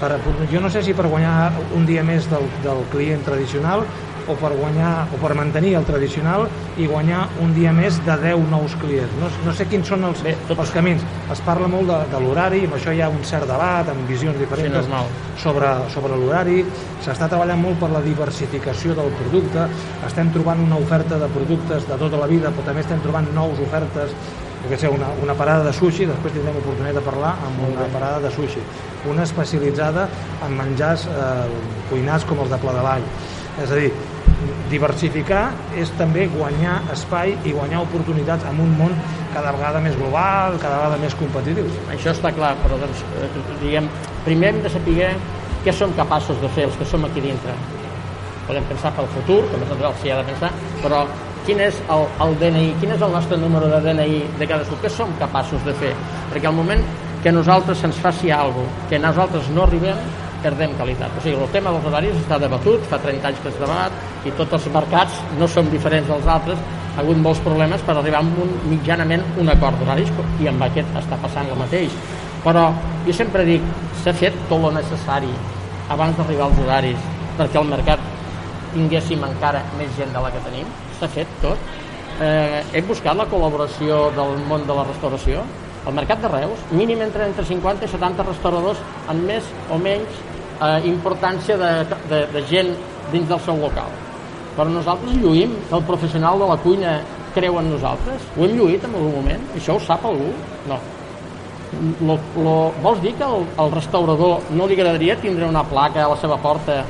[0.00, 0.16] Per,
[0.50, 3.84] jo no sé si per guanyar un dia més del, del client tradicional
[4.28, 6.46] o per guanyar o per mantenir el tradicional
[6.80, 9.16] i guanyar un dia més de 10 nous clients.
[9.20, 10.58] No, no sé quins són els, Bé, tot...
[10.58, 11.04] els camins.
[11.32, 14.38] Es parla molt de, de l'horari, amb això hi ha un cert debat, amb visions
[14.40, 15.02] diferents sí,
[15.44, 16.62] sobre, sobre l'horari.
[17.04, 19.68] S'està treballant molt per la diversificació del producte.
[20.08, 23.60] Estem trobant una oferta de productes de tota la vida, però també estem trobant nous
[23.68, 24.16] ofertes
[24.70, 28.22] que sé, una, una parada de sushi, després tindrem oportunitat de parlar amb una parada
[28.24, 28.62] de sushi,
[29.10, 30.08] una especialitzada
[30.46, 31.46] en menjars eh,
[31.90, 33.08] cuinats com els de Pla de Vall.
[33.62, 33.90] És a dir,
[34.70, 35.44] diversificar
[35.78, 38.96] és també guanyar espai i guanyar oportunitats en un món
[39.34, 41.68] cada vegada més global, cada vegada més competitiu.
[41.92, 43.30] Això està clar, però doncs, eh,
[43.62, 43.88] diguem,
[44.24, 45.12] primer hem de saber
[45.64, 47.54] què som capaços de fer els que som aquí dintre.
[48.48, 50.50] Podem pensar pel futur, com és natural s'hi ha de pensar,
[50.82, 51.04] però
[51.46, 54.90] quin és el, el DNI, quin és el nostre número de DNI de cadascú, què
[54.92, 55.92] som capaços de fer,
[56.32, 56.84] perquè al moment
[57.24, 60.00] que nosaltres se'ns faci alguna cosa, que nosaltres no arribem,
[60.44, 61.12] perdem qualitat.
[61.16, 64.32] O sigui, el tema dels horaris està debatut, fa 30 anys que es debat i
[64.36, 66.60] tots els mercats no són diferents dels altres,
[66.94, 70.12] ha hagut molts problemes per arribar a un, mitjanament un acord d'horaris
[70.44, 71.96] i amb aquest està passant el mateix.
[72.44, 72.68] Però
[73.06, 73.64] jo sempre dic,
[74.02, 75.32] s'ha fet tot el necessari
[75.96, 78.10] abans d'arribar als horaris perquè el mercat
[78.74, 80.68] tinguéssim encara més gent de la que tenim
[80.98, 81.58] s'ha fet tot.
[82.22, 85.42] Eh, hem buscat la col·laboració del món de la restauració.
[85.84, 88.80] Al mercat de Reus, mínim entre, entre 50 i 70 restauradors
[89.12, 90.22] amb més o menys
[90.62, 91.72] eh, importància de,
[92.08, 92.72] de, de gent
[93.12, 93.90] dins del seu local.
[94.54, 96.98] Però nosaltres lluïm que el professional de la cuina
[97.34, 98.26] creu en nosaltres?
[98.36, 99.48] Ho hem lluït en algun moment?
[99.58, 100.30] Això ho sap algú?
[100.70, 100.78] No.
[102.06, 106.12] Lo, lo, vols dir que el, el restaurador no li agradaria tindre una placa a
[106.12, 106.84] la seva porta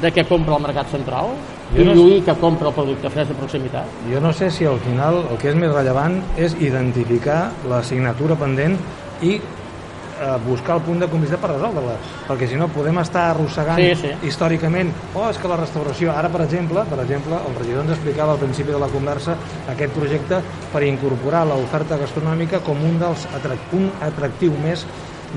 [0.00, 1.32] de què compra al mercat central?
[1.74, 4.00] Jo i no lluir que compra el producte fresc de proximitat.
[4.12, 8.36] Jo no sé si al final el que és més rellevant és identificar la signatura
[8.38, 8.78] pendent
[9.26, 11.96] i eh, buscar el punt de complicitat per resoldre-la,
[12.28, 14.12] perquè si no podem estar arrossegant Sí, sí.
[14.28, 18.36] històricament, oh, és que la restauració, ara per exemple, per exemple, el regidor ens explicava
[18.36, 19.36] al principi de la conversa
[19.68, 20.40] aquest projecte
[20.72, 24.86] per incorporar l'oferta gastronòmica com un dels atrac un atractiu més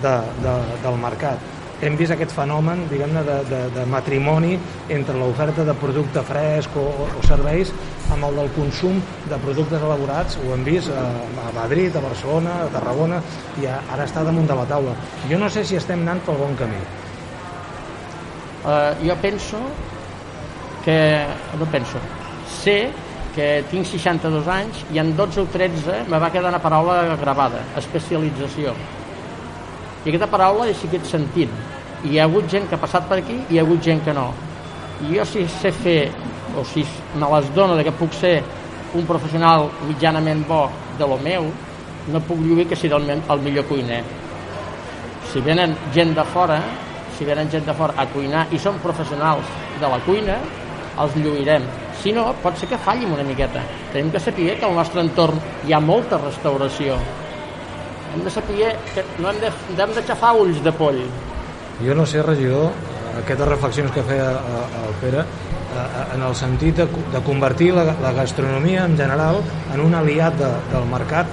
[0.02, 1.59] de, de, del mercat.
[1.80, 4.58] Hem vist aquest fenomen, diguem-ne, de, de, de matrimoni
[4.92, 7.72] entre l'oferta de producte fresc o, o, serveis
[8.12, 9.00] amb el del consum
[9.30, 11.06] de productes elaborats, ho hem vist a,
[11.46, 13.22] a Madrid, a Barcelona, a Tarragona,
[13.62, 14.98] i a, ara està damunt de la taula.
[15.32, 16.82] Jo no sé si estem anant pel bon camí.
[18.60, 19.64] Uh, jo penso
[20.84, 21.00] que...
[21.58, 22.04] no penso.
[22.60, 22.90] Sé
[23.36, 27.64] que tinc 62 anys i en 12 o 13 me va quedar una paraula gravada,
[27.80, 28.76] especialització.
[30.06, 31.52] I aquesta paraula he seguit sentint.
[32.04, 34.04] I hi ha hagut gent que ha passat per aquí i hi ha hagut gent
[34.06, 34.30] que no.
[35.04, 36.12] I jo si sé fer,
[36.56, 36.86] o si
[37.16, 38.38] me les dono de que puc ser
[38.96, 41.50] un professional mitjanament bo de lo meu,
[42.08, 44.04] no puc lluir que sigui el, el millor cuiner.
[45.32, 46.62] Si venen gent de fora,
[47.18, 49.46] si venen gent de fora a cuinar i són professionals
[49.80, 50.40] de la cuina,
[51.00, 51.66] els lluirem.
[52.00, 53.62] Si no, pot ser que fallin una miqueta.
[53.94, 56.96] Tenim que saber que al nostre entorn hi ha molta restauració.
[58.14, 61.02] Hem de saber que no hem de, hem de xafar ulls de poll.
[61.86, 62.72] Jo no sé, regidor,
[63.20, 67.86] aquestes reflexions que feia eh, el Pere, eh, en el sentit de, de convertir la,
[68.02, 69.44] la gastronomia en general
[69.74, 71.30] en un aliat de, del mercat,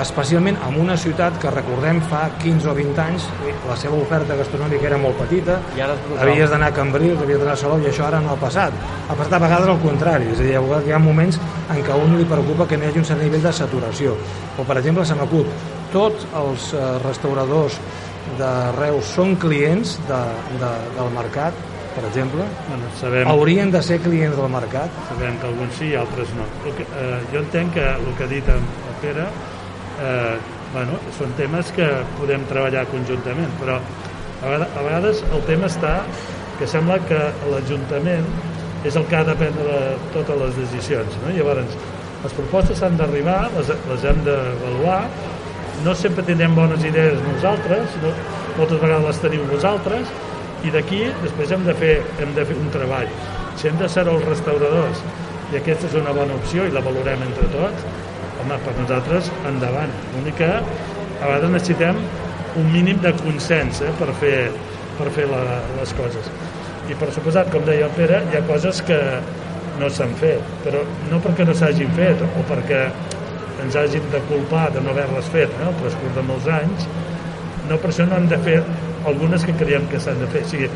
[0.00, 3.26] especialment en una ciutat que recordem fa 15 o 20 anys
[3.68, 7.56] la seva oferta gastronòmica era molt petita I ara havies d'anar a Cambrils, havies d'anar
[7.56, 8.72] a Salou i això ara no ha passat.
[9.08, 10.54] Ha passat a vegades al contrari és a dir,
[10.86, 13.22] hi ha moments en què a un li preocupa que no hi hagi un cert
[13.22, 14.16] nivell de saturació.
[14.56, 15.50] O per exemple se m'acut
[15.94, 17.80] tots els eh, restauradors
[18.38, 20.20] de Reus són clients de,
[20.60, 25.50] de, del mercat per exemple Bueno, sabem, haurien de ser clients del mercat sabem que
[25.50, 26.46] alguns sí i altres no.
[26.76, 28.68] Que, eh, jo entenc que el que ha dit en
[29.00, 30.36] Pere eh,
[30.74, 31.86] bueno, són temes que
[32.18, 35.94] podem treballar conjuntament, però a vegades, a vegades el tema està
[36.60, 37.18] que sembla que
[37.50, 38.28] l'Ajuntament
[38.86, 39.78] és el que ha de prendre
[40.14, 41.16] totes les decisions.
[41.24, 41.32] No?
[41.36, 41.76] Llavors,
[42.22, 45.00] les propostes s'han d'arribar, les, les hem d'avaluar,
[45.84, 48.12] no sempre tindrem bones idees nosaltres, no,
[48.58, 50.12] moltes vegades les teniu vosaltres,
[50.66, 53.08] i d'aquí després hem de, fer, hem de fer un treball.
[53.56, 55.00] Si hem de ser els restauradors
[55.50, 57.86] i aquesta és una bona opció i la valorem entre tots,
[58.42, 59.92] home, per nosaltres, endavant.
[60.14, 62.00] L'únic que a vegades necessitem
[62.60, 64.36] un mínim de consens eh, per fer,
[64.98, 65.42] per fer la,
[65.78, 66.30] les coses.
[66.90, 68.98] I per suposat, com deia el Pere, hi ha coses que
[69.80, 72.82] no s'han fet, però no perquè no s'hagin fet o perquè
[73.64, 76.86] ens hagin de culpar de no haver-les fet eh, al transcurs de molts anys,
[77.70, 78.58] no per això no hem de fer
[79.08, 80.44] algunes que creiem que s'han de fer.
[80.44, 80.70] O sigui,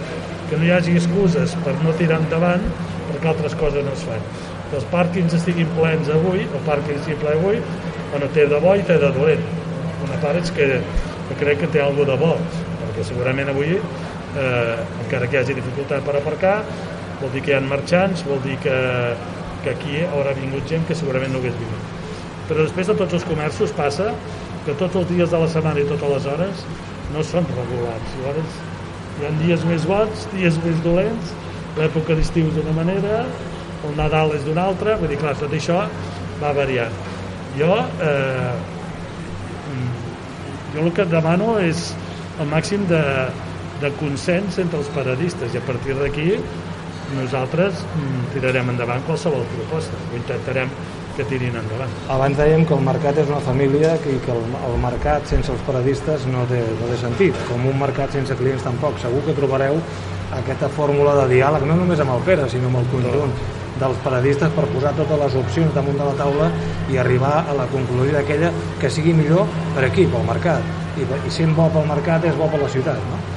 [0.49, 2.65] que no hi hagi excuses per no tirar endavant
[3.09, 4.23] perquè altres coses no es fan.
[4.71, 7.61] Que els pàrquings estiguin plens avui, el pàrquing estigui ple avui,
[8.13, 9.45] bueno, té de bo i té de dolent.
[10.05, 10.69] Una part és que,
[11.29, 12.35] que crec que té alguna de bo,
[12.83, 14.77] perquè segurament avui, eh,
[15.07, 16.59] encara que hi hagi dificultat per aparcar,
[17.21, 18.79] vol dir que hi ha marxants, vol dir que,
[19.65, 21.94] que aquí haurà vingut gent que segurament no hagués vingut.
[22.49, 24.11] Però després de tots els comerços passa
[24.65, 26.65] que tots els dies de la setmana i totes les hores
[27.15, 28.15] no són regulars.
[28.21, 28.61] Llavors,
[29.15, 31.35] hi ha dies més bons, dies més dolents,
[31.79, 33.25] l'època d'estiu d'una manera,
[33.85, 35.83] el Nadal és d'una altra, vull dir, clar, tot això
[36.41, 36.95] va variant.
[37.59, 38.55] Jo, eh,
[40.75, 41.93] jo el que et demano és
[42.43, 43.03] el màxim de,
[43.83, 46.33] de consens entre els paradistes i a partir d'aquí
[47.15, 50.73] nosaltres mm, tirarem endavant qualsevol proposta, ho intentarem
[51.17, 51.93] que tirin endavant.
[52.13, 55.65] Abans dèiem que el mercat és una família i que el, el mercat sense els
[55.67, 58.99] paradistes no té, no té sentit, com un mercat sense clients tampoc.
[59.03, 59.79] Segur que trobareu
[60.39, 63.35] aquesta fórmula de diàleg, no només amb el Pere, sinó amb el conjunt
[63.81, 66.51] dels paradistes per posar totes les opcions damunt de la taula
[66.93, 70.75] i arribar a la conclusió d'aquella que sigui millor per aquí, pel mercat.
[70.95, 73.34] I, i sent bo pel mercat és bo per la ciutat, no?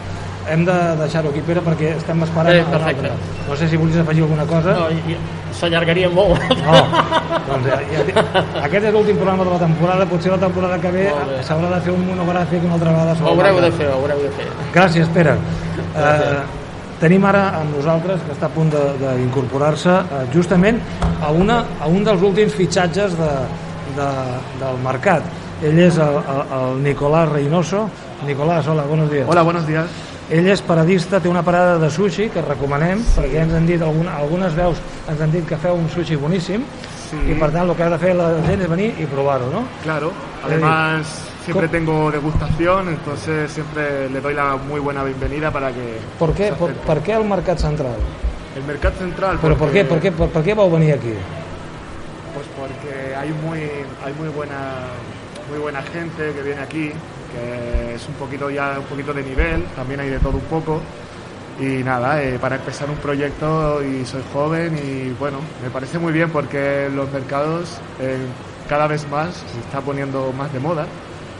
[0.48, 3.10] Hem de deixar-ho aquí, Pere, perquè estem esperant Eh, a perfecte.
[3.50, 4.74] No sé si volies afegir alguna cosa.
[4.78, 5.18] No, i, i
[5.58, 6.40] s'allargaria molt.
[6.62, 6.76] No,
[7.48, 8.22] doncs ja, ja,
[8.64, 11.08] aquest és l'últim programa de la temporada, potser la temporada que ve
[11.44, 13.16] s'haurà de fer un monogràfic una altra vegada.
[13.24, 14.48] Ho haureu de fer, ho haureu de fer.
[14.74, 15.36] Gràcies, Pere.
[15.98, 16.42] Eh,
[17.02, 20.80] tenim ara amb nosaltres, que està a punt de- d'incorporar-se, eh, justament
[21.22, 23.32] a, una, a un dels últims fitxatges de,
[24.00, 24.10] de,
[24.64, 25.24] del mercat.
[25.62, 27.90] Ell és el, el, el Nicolás Reynoso.
[28.26, 29.26] Nicolás, hola, buenos días.
[29.30, 29.86] Hola, buenos días.
[30.30, 33.14] Ell és paradista, té una parada de sushi que recomanem, sí.
[33.22, 36.66] perquè ens han dit, alguna, algunes veus ens han dit que feu un sushi boníssim,
[37.08, 37.16] Sí.
[37.32, 39.62] i per tant el que ha de fer la gent és venir i provar-ho, no?
[39.82, 40.10] Claro,
[40.44, 41.08] además
[41.46, 46.30] siempre tengo degustación, entonces siempre le doy la muy buena bienvenida para que se per,
[46.32, 46.74] acerque.
[46.86, 47.96] per què el Mercat Central?
[48.58, 49.38] el mercado central.
[49.40, 51.14] Però per porque- què, per, què, per, per què vau venir aquí?
[52.34, 53.60] Pues porque hay muy,
[54.04, 54.58] hay muy buena,
[55.50, 56.92] muy buena gente que viene aquí
[57.32, 60.82] que es un poquito ya un poquito de nivel, también hay de todo un poco.
[61.60, 66.14] Y nada, eh, para empezar un proyecto y soy joven y bueno, me parece muy
[66.14, 68.18] bien porque los mercados eh,
[68.70, 70.86] cada vez más se está poniendo más de moda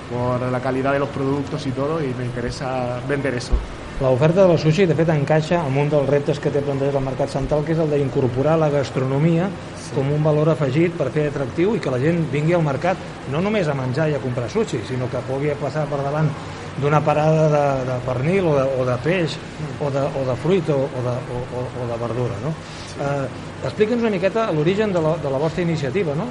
[0.10, 3.54] por la calidad de los productos y todo y me interesa vender eso.
[3.98, 7.32] L'oferta del sushi, de fet, encaixa amb un dels reptes que té plantejat el Mercat
[7.34, 9.48] Central, que és el d'incorporar la gastronomia
[9.88, 9.96] sí.
[9.96, 13.00] com un valor afegit per fer atractiu i que la gent vingui al mercat
[13.32, 16.30] no només a menjar i a comprar sushi, sinó que pugui passar per davant
[16.78, 19.38] d'una parada de, de pernil o de, o de peix
[19.82, 22.38] o de, o de fruit o, o, de, o, o de verdura.
[22.44, 22.54] No?
[22.86, 23.02] Sí.
[23.02, 26.14] Eh, Explica'ns una miqueta l'origen de, la, de la vostra iniciativa.
[26.16, 26.28] No?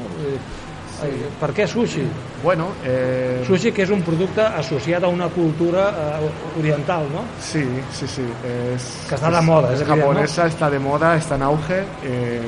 [0.97, 1.11] Sí.
[1.41, 2.07] Per què sushi?
[2.41, 3.43] Bueno, eh...
[3.45, 6.31] Sushi que és un producte associat a una cultura eh,
[6.61, 7.27] oriental, ¿no?
[7.43, 8.25] Sí, sí, sí.
[8.49, 9.75] Es, que està de moda.
[9.75, 10.55] Es, es japonesa, ¿no?
[10.55, 11.83] está de moda, está en auge.
[12.07, 12.41] Eh,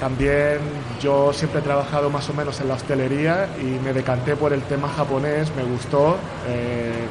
[0.00, 0.58] también
[1.00, 4.62] yo siempre he trabajado más o menos en la hostelería y me decanté por el
[4.62, 6.16] tema japonés, me gustó.
[6.48, 7.06] Eh,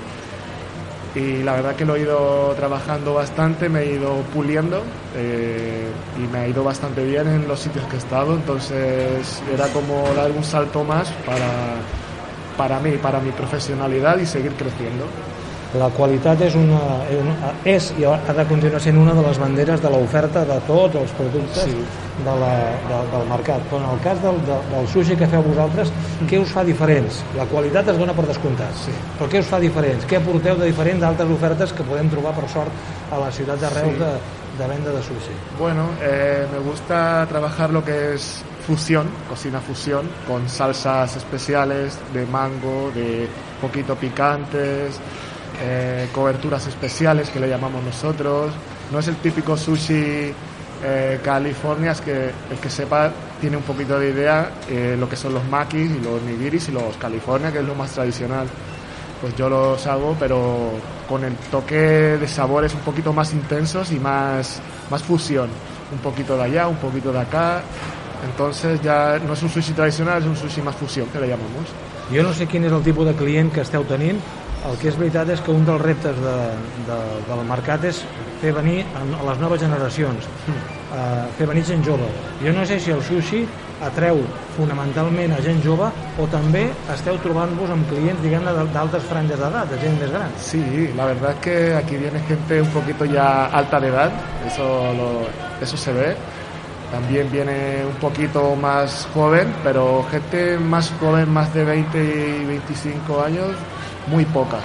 [1.15, 4.83] y la verdad que lo he ido trabajando bastante, me he ido puliendo
[5.15, 9.67] eh, y me ha ido bastante bien en los sitios que he estado, entonces era
[9.69, 11.77] como dar un salto más para,
[12.57, 15.05] para mí, para mi profesionalidad y seguir creciendo.
[15.79, 16.79] La qualitat és, una,
[17.67, 21.11] és i ha de continuar sent una de les banderes de l'oferta de tots els
[21.17, 21.83] productes sí.
[22.25, 22.51] de la,
[22.85, 23.65] de, del mercat.
[23.71, 25.91] Però en el cas del, de, del sushi que feu vosaltres,
[26.29, 27.19] què us fa diferents?
[27.39, 28.95] La qualitat es dona per descomptat, sí.
[29.19, 30.07] però què us fa diferents?
[30.09, 33.75] Què aporteu de diferent d'altres ofertes que podem trobar, per sort, a la ciutat de
[33.75, 34.01] Reus sí.
[34.05, 35.39] de, de venda de sushi?
[35.59, 42.25] Bueno, eh, me gusta trabajar lo que es fusión, cocina fusión, con salsas especiales de
[42.25, 43.27] mango, de
[43.61, 44.99] poquito picantes,
[45.61, 48.51] eh, coberturas especiales que le llamamos nosotros.
[48.91, 50.33] No es el típico sushi
[50.83, 55.15] eh, California, es que el que sepa tiene un poquito de idea eh, lo que
[55.15, 58.47] son los makis y los nigiris y los California, que es lo más tradicional.
[59.21, 60.71] Pues yo los hago, pero
[61.07, 65.49] con el toque de sabores un poquito más intensos y más, más fusión.
[65.91, 67.61] Un poquito de allá, un poquito de acá.
[68.29, 71.69] Entonces ya no es un sushi tradicional, es un sushi más fusión, que le llamamos.
[72.13, 74.19] Jo no sé quin és el tipus de client que esteu tenint,
[74.69, 76.37] el que és veritat és que un dels reptes de,
[76.87, 76.97] de,
[77.27, 78.01] del mercat és
[78.41, 82.07] fer venir a, les noves generacions, uh, fer venir gent jove.
[82.41, 83.43] Jo no sé si el sushi
[83.85, 84.21] atreu
[84.55, 85.89] fonamentalment a gent jove
[86.21, 86.63] o també
[86.93, 90.31] esteu trobant-vos amb clients, diguem-ne, d'altres franges d'edat, de gent més gran.
[90.39, 90.63] Sí,
[90.95, 94.11] la verdad es que aquí viene gente un poquito ya alta de edad,
[94.47, 94.63] eso,
[94.95, 95.11] lo,
[95.61, 96.15] eso se ve.
[96.91, 103.21] También viene un poquito más joven, pero gente más joven, más de 20 y 25
[103.21, 103.55] años,
[104.07, 104.57] muy poca.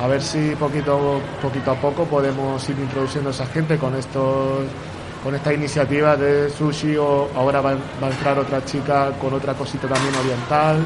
[0.00, 4.64] A ver si poquito, poquito a poco podemos ir introduciendo a esa gente con estos
[5.22, 9.54] con esta iniciativa de sushi o ahora va, va a entrar otra chica con otra
[9.54, 10.84] cosita también oriental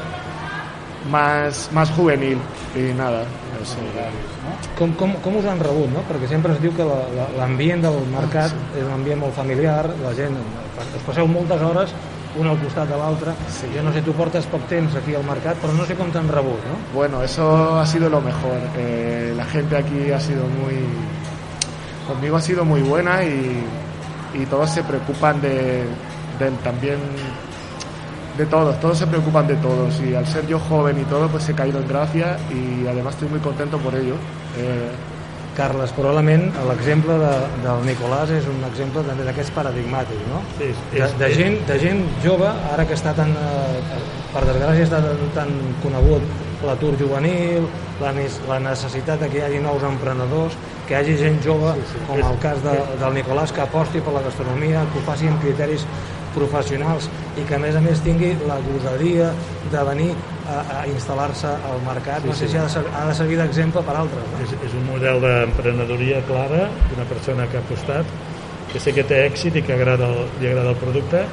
[1.11, 2.37] más, más juvenil
[2.75, 3.23] i nada
[3.57, 3.81] no sé.
[4.77, 6.03] com, com, com us han rebut, no?
[6.07, 6.85] perquè sempre es diu que
[7.37, 8.79] l'ambient del mercat sí.
[8.79, 10.37] és un ambient molt familiar la gent,
[10.79, 11.95] us passeu moltes hores
[12.37, 12.95] un al costat de
[13.49, 13.67] sí.
[13.75, 16.29] jo no sé, tu portes poc temps aquí al mercat però no sé com t'han
[16.29, 16.77] rebut, no?
[16.93, 20.85] Bueno, eso ha sido lo mejor eh, la gente aquí ha sido muy
[22.07, 23.63] conmigo ha sido muy buena y,
[24.33, 25.85] y todos se preocupan de,
[26.39, 26.99] de también
[28.37, 31.49] de todos, todos se preocupan de todos y al ser yo joven y todo, pues
[31.49, 34.15] he caído en gracia y además estoy muy contento por ello.
[34.57, 34.89] Eh...
[35.59, 37.31] Carles, probablement l'exemple de,
[37.65, 40.39] del Nicolàs és un exemple també d'aquests paradigmàtics, no?
[40.55, 43.97] Sí, de, de, gent, de gent jove, ara que està tan, eh,
[44.31, 45.51] per desgràcia està tan, tan
[45.83, 46.23] conegut
[46.63, 47.67] l'atur juvenil,
[47.99, 48.13] la,
[48.47, 50.55] la necessitat de que hi hagi nous emprenedors,
[50.87, 52.05] que hi hagi gent jove, sí, sí.
[52.07, 55.43] com el cas de, del Nicolàs, que aposti per la gastronomia, que ho faci amb
[55.43, 55.83] criteris
[56.35, 59.33] professionals i que a més a més tingui la gosadia
[59.73, 60.11] de venir
[60.49, 62.53] a, a instal·lar-se al mercat, sí, no sé sí.
[62.53, 64.25] si ha de, ser, ha de servir d'exemple per altres.
[64.33, 64.41] No?
[64.45, 68.17] És, és un model d'emprenedoria clara d'una persona que ha apostat,
[68.73, 71.23] que sé que té èxit i que agrada el, li agrada el producte,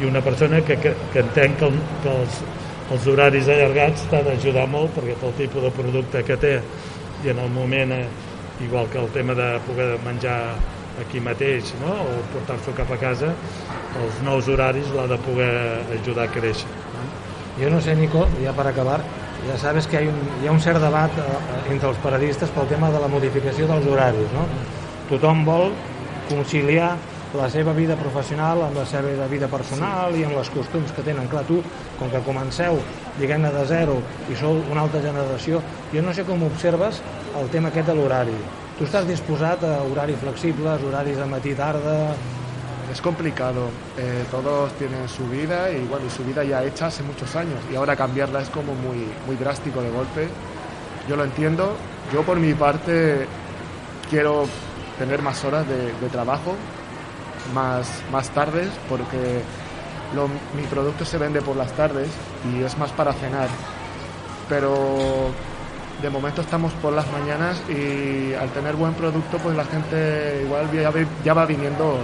[0.00, 2.42] i una persona que, que, que entén que, el, que els,
[2.94, 6.54] els horaris allargats t'ha d'ajudar molt perquè pel tipus de producte que té
[7.22, 8.06] i en el moment, eh,
[8.64, 10.38] igual que el tema de poder menjar
[11.00, 11.92] aquí mateix no?
[11.92, 13.32] o portar-s'ho cap a casa
[14.02, 15.52] els nous horaris l'ha de poder
[15.98, 17.06] ajudar a créixer no?
[17.60, 19.00] Jo no sé, Nico, ja per acabar
[19.42, 21.24] ja sabes que hi ha un, hi ha un cert debat eh,
[21.74, 24.44] entre els paradistes pel tema de la modificació dels horaris no?
[25.10, 25.72] tothom vol
[26.28, 26.92] conciliar
[27.34, 30.20] la seva vida professional amb la seva vida personal sí.
[30.20, 31.28] i amb les costums que tenen.
[31.32, 31.62] Clar, tu,
[31.98, 32.76] com que comenceu,
[33.16, 33.96] diguem-ne, de zero
[34.28, 35.62] i sou una altra generació,
[35.94, 37.00] jo no sé com observes
[37.40, 38.36] el tema aquest de l'horari.
[38.76, 41.98] Tu estàs disposat a horaris flexibles, horaris de matí-tarda...
[42.92, 43.68] es complicado.
[43.96, 47.74] Eh, todos tienen su vida y bueno, su vida ya hecha hace muchos años y
[47.76, 50.28] ahora cambiarla es como muy, muy drástico de golpe.
[51.08, 51.74] Yo lo entiendo.
[52.12, 53.26] Yo por mi parte
[54.10, 54.44] quiero
[54.98, 56.54] tener más horas de, trabajo,
[57.54, 59.40] más, más tardes, porque
[60.14, 62.08] lo- mi producto se vende por las tardes
[62.52, 63.48] y es más para cenar.
[64.48, 65.30] Pero
[66.02, 70.70] de momento estamos por las mañanas y al tener buen producto, pues la gente igual
[70.72, 70.92] ya,
[71.24, 71.98] ya va viniendo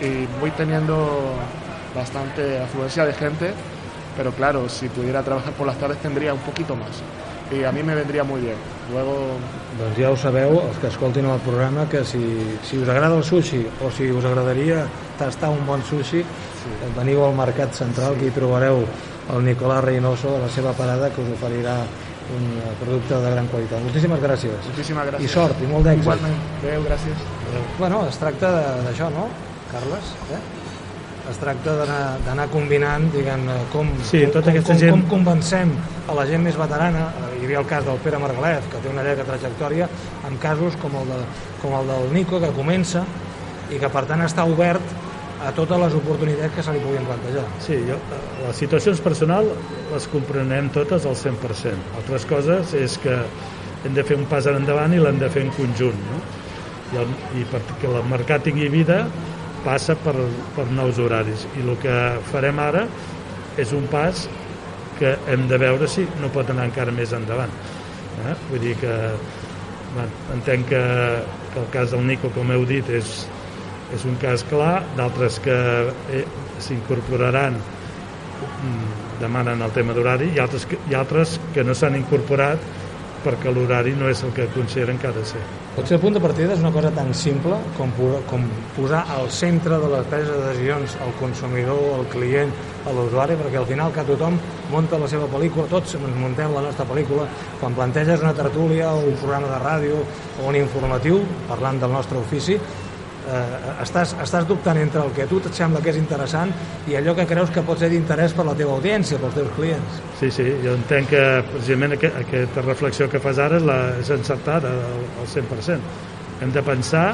[0.00, 1.34] y voy teniendo
[1.94, 3.52] bastante afluencia de gente,
[4.16, 6.90] pero claro, si pudiera trabajar por las tardes tendría un poquito más
[7.50, 8.56] y a mí me vendría muy bien.
[8.92, 9.16] Luego
[9.78, 12.18] Doncs ja ho sabeu, els que escoltin el programa, que si,
[12.66, 14.86] si us agrada el sushi o si us agradaria
[15.18, 16.72] tastar un bon sushi, sí.
[16.96, 18.20] veniu al Mercat Central, sí.
[18.20, 18.82] que hi trobareu
[19.34, 21.76] el Nicolás Reynoso de la seva parada, que us oferirà
[22.34, 22.48] un
[22.80, 23.80] producte de gran qualitat.
[23.86, 24.66] Moltíssimes gràcies.
[24.72, 25.30] Muchísimas gracias.
[25.30, 26.02] I sort, i molt d'èxit.
[26.04, 26.36] Igualment.
[26.64, 27.22] Adéu, gràcies.
[27.78, 29.28] Bueno, es tracta de- d'això, no,
[29.72, 30.12] Carles?
[30.32, 30.40] Eh?
[31.28, 33.42] Es tracta d'anar- combinant, diguem,
[33.72, 35.72] com, Sí, com, tota com, gent- com convencem
[36.08, 39.02] a la gent més veterana, hi havia el cas del Pere Margalef, que té una
[39.02, 39.88] llarga trajectòria,
[40.26, 41.18] en casos com el, de,
[41.60, 43.04] com el del Nico, que comença
[43.70, 44.80] i que per tant està obert
[45.44, 47.44] a totes les oportunitats que se li puguin plantejar.
[47.60, 49.46] Sí, jo, eh, les situacions personals
[49.92, 51.76] les comprenem totes al 100%.
[52.00, 53.14] Altres coses és que
[53.84, 55.94] hem de fer un pas endavant i l'hem de fer en conjunt.
[56.08, 56.22] No?
[56.94, 57.08] I, el,
[57.42, 59.06] I perquè el mercat tingui vida
[59.64, 60.14] passa per,
[60.56, 61.46] per nous horaris.
[61.58, 61.96] I el que
[62.32, 62.86] farem ara
[63.58, 64.26] és un pas
[64.98, 67.52] que hem de veure si no pot anar encara més endavant.
[68.26, 68.34] Eh?
[68.50, 68.94] Vull dir que
[69.94, 70.82] bueno, entenc que,
[71.52, 73.22] que el cas del Nico, com heu dit, és,
[73.94, 75.56] és un cas clar, d'altres que
[76.14, 76.24] eh,
[76.64, 78.90] s'incorporaran mm,
[79.22, 82.62] demanen el tema d'horari i altres, que, i altres que no s'han incorporat
[83.24, 85.42] perquè l'horari no és el que consideren que ha de ser.
[85.78, 87.92] Potser el punt de partida és una cosa tan simple com,
[88.26, 92.50] com posar al centre de les preses de decisions el consumidor, el client,
[92.96, 94.40] l'usuari, perquè al final que tothom
[94.72, 97.28] munta la seva pel·lícula, tots ens muntem la nostra pel·lícula,
[97.60, 102.18] quan planteges una tertúlia o un programa de ràdio o un informatiu, parlant del nostre
[102.18, 102.58] ofici,
[103.28, 106.52] eh, estàs, estàs dubtant entre el que a tu et sembla que és interessant
[106.88, 110.00] i allò que creus que pot ser d'interès per la teva audiència, pels teus clients.
[110.20, 114.10] Sí, sí, jo entenc que precisament aqu aquesta reflexió que fas ara és, la, és
[114.16, 115.78] encertada al, al 100%.
[116.42, 117.06] Hem de pensar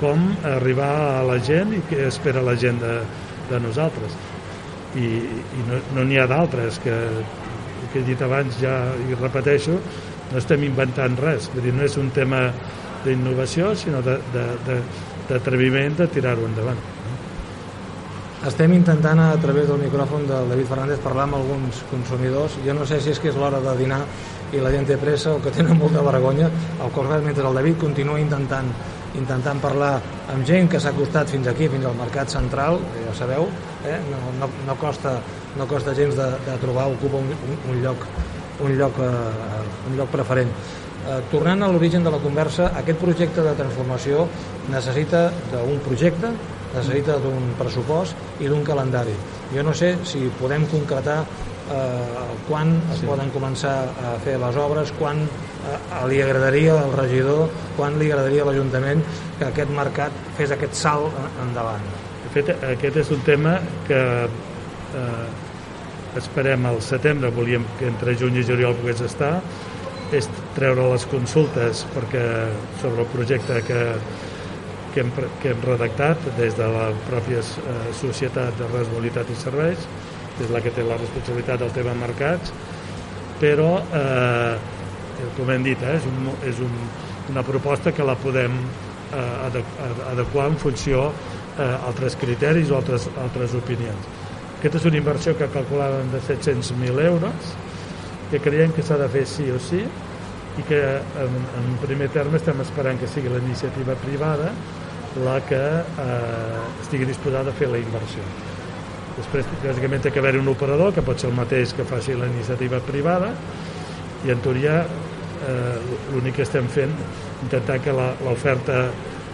[0.00, 2.94] com arribar a la gent i què espera la gent de,
[3.50, 4.14] de nosaltres.
[4.96, 5.08] I,
[5.58, 6.94] i no n'hi no ha d'altres, que
[7.92, 8.72] que he dit abans ja
[9.08, 9.76] i repeteixo,
[10.32, 12.40] no estem inventant res, vull dir, no és un tema
[13.04, 14.80] d'innovació, sinó de- de- de-
[15.28, 16.80] d'atreviment de, tirar-ho endavant.
[18.46, 22.58] Estem intentant a través del micròfon del David Fernández parlar amb alguns consumidors.
[22.66, 24.02] Jo no sé si és que és l'hora de dinar
[24.54, 27.80] i la gent té pressa o que tenen molta vergonya, el res, mentre el David
[27.80, 28.70] continua intentant
[29.16, 29.96] intentant parlar
[30.32, 33.48] amb gent que s'ha acostat fins aquí, fins al Mercat Central, ja sabeu,
[33.88, 33.98] eh?
[34.10, 35.16] no, no, no, costa,
[35.56, 38.04] no costa gens de, de trobar, ocupa un, un, un lloc,
[38.60, 40.52] un lloc, eh, un lloc preferent.
[41.06, 44.24] Eh, tornant a l'origen de la conversa, aquest projecte de transformació
[44.72, 46.32] necessita d'un projecte,
[46.74, 49.14] necessita d'un pressupost i d'un calendari.
[49.54, 51.76] Jo no sé si podem concretar eh,
[52.48, 53.06] quan es Sí.
[53.06, 58.42] poden començar a fer les obres, quan eh, li agradaria al regidor, quan li agradaria
[58.42, 59.02] a l'Ajuntament
[59.38, 61.86] que aquest mercat fes aquest salt eh, endavant.
[62.26, 68.38] De fet, aquest és un tema que eh, esperem al setembre, volíem que entre juny
[68.40, 69.36] i juliol pogués estar,
[70.12, 72.24] és treure les consultes perquè
[72.80, 73.80] sobre el projecte que,
[74.94, 75.10] que, hem,
[75.42, 79.84] que hem redactat des de la pròpia eh, Societat de Responsabilitat i Serveis,
[80.36, 82.52] que és la que té la responsabilitat del tema mercats,
[83.40, 84.56] però, eh,
[85.36, 86.72] com hem dit, eh, és, un, és un,
[87.32, 93.08] una proposta que la podem eh, adequ- adequar en funció eh, altres criteris o altres,
[93.22, 94.08] altres opinions.
[94.56, 97.54] Aquesta és una inversió que calculàvem de 700.000 euros,
[98.30, 99.82] que creiem que s'ha de fer sí o sí,
[100.56, 100.80] i que
[101.22, 104.52] en, en primer terme estem esperant que sigui la iniciativa privada
[105.24, 108.24] la que eh, estigui disposada a fer la inversió.
[109.16, 112.28] Després, bàsicament, té que haver un operador, que pot ser el mateix que faci la
[112.28, 113.30] iniciativa privada,
[114.26, 115.76] i en teoria eh,
[116.12, 116.92] l'únic que estem fent
[117.46, 118.86] intentar que l'oferta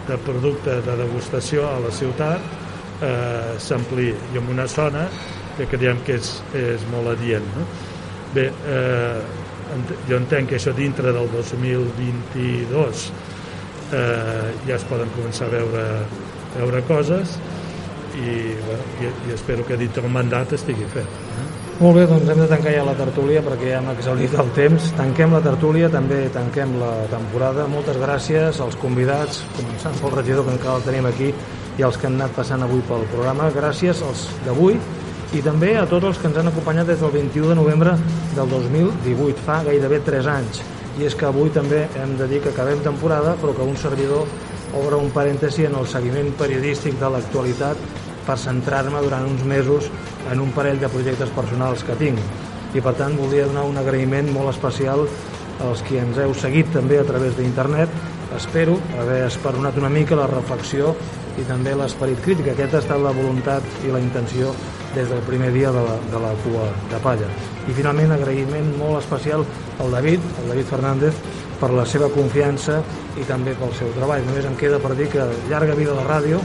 [0.07, 2.43] de producte de degustació a la ciutat
[3.03, 5.07] eh, s'ampliï i en una zona
[5.57, 7.47] que creiem que és, és molt adient.
[7.57, 7.67] No?
[8.35, 9.42] Bé, eh,
[10.09, 13.07] jo entenc que això dintre del 2022
[13.93, 15.85] eh, ja es poden començar a veure,
[16.57, 17.37] veure coses
[18.17, 21.21] i, bueno, i, i espero que dintre el mandat estigui fet.
[21.83, 24.91] Molt bé, doncs hem de tancar ja la tertúlia perquè ja hem exhaurit el temps.
[24.99, 27.65] Tanquem la tertúlia, també tanquem la temporada.
[27.73, 31.33] Moltes gràcies als convidats, començant pel regidor que encara el tenim aquí,
[31.81, 33.49] i als que han anat passant avui pel programa.
[33.57, 34.77] Gràcies als d'avui
[35.33, 37.95] i també a tots els que ens han acompanyat des del 21 de novembre
[38.37, 40.61] del 2018, fa gairebé 3 anys.
[41.01, 44.29] I és que avui també hem de dir que acabem temporada, però que un servidor
[44.77, 47.81] obre un parèntesi en el seguiment periodístic de l'actualitat
[48.27, 49.89] per centrar-me durant uns mesos
[50.31, 52.21] en un parell de projectes personals que tinc.
[52.77, 55.07] I per tant volia donar un agraïment molt especial
[55.65, 57.89] als qui ens heu seguit també a través d'internet.
[58.37, 60.93] Espero haver esperonat una mica la reflexió
[61.41, 62.53] i també l'esperit crític.
[62.53, 64.53] Aquesta ha estat la voluntat i la intenció
[64.95, 67.29] des del primer dia de la, de la cua de palla.
[67.69, 69.45] I finalment agraïment molt especial
[69.81, 71.23] al David, al David Fernández,
[71.61, 72.81] per la seva confiança
[73.21, 74.25] i també pel seu treball.
[74.27, 76.43] Només em queda per dir que llarga vida a la ràdio,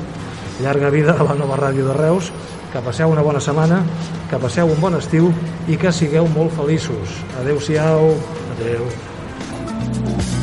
[0.62, 2.32] llarga vida a la nova ràdio de Reus,
[2.72, 3.82] que passeu una bona setmana,
[4.30, 5.32] que passeu un bon estiu
[5.68, 7.22] i que sigueu molt feliços.
[7.42, 8.12] Adeu-siau.
[8.58, 8.84] Adeu.
[8.86, 9.06] -siau.
[10.16, 10.37] Adeu.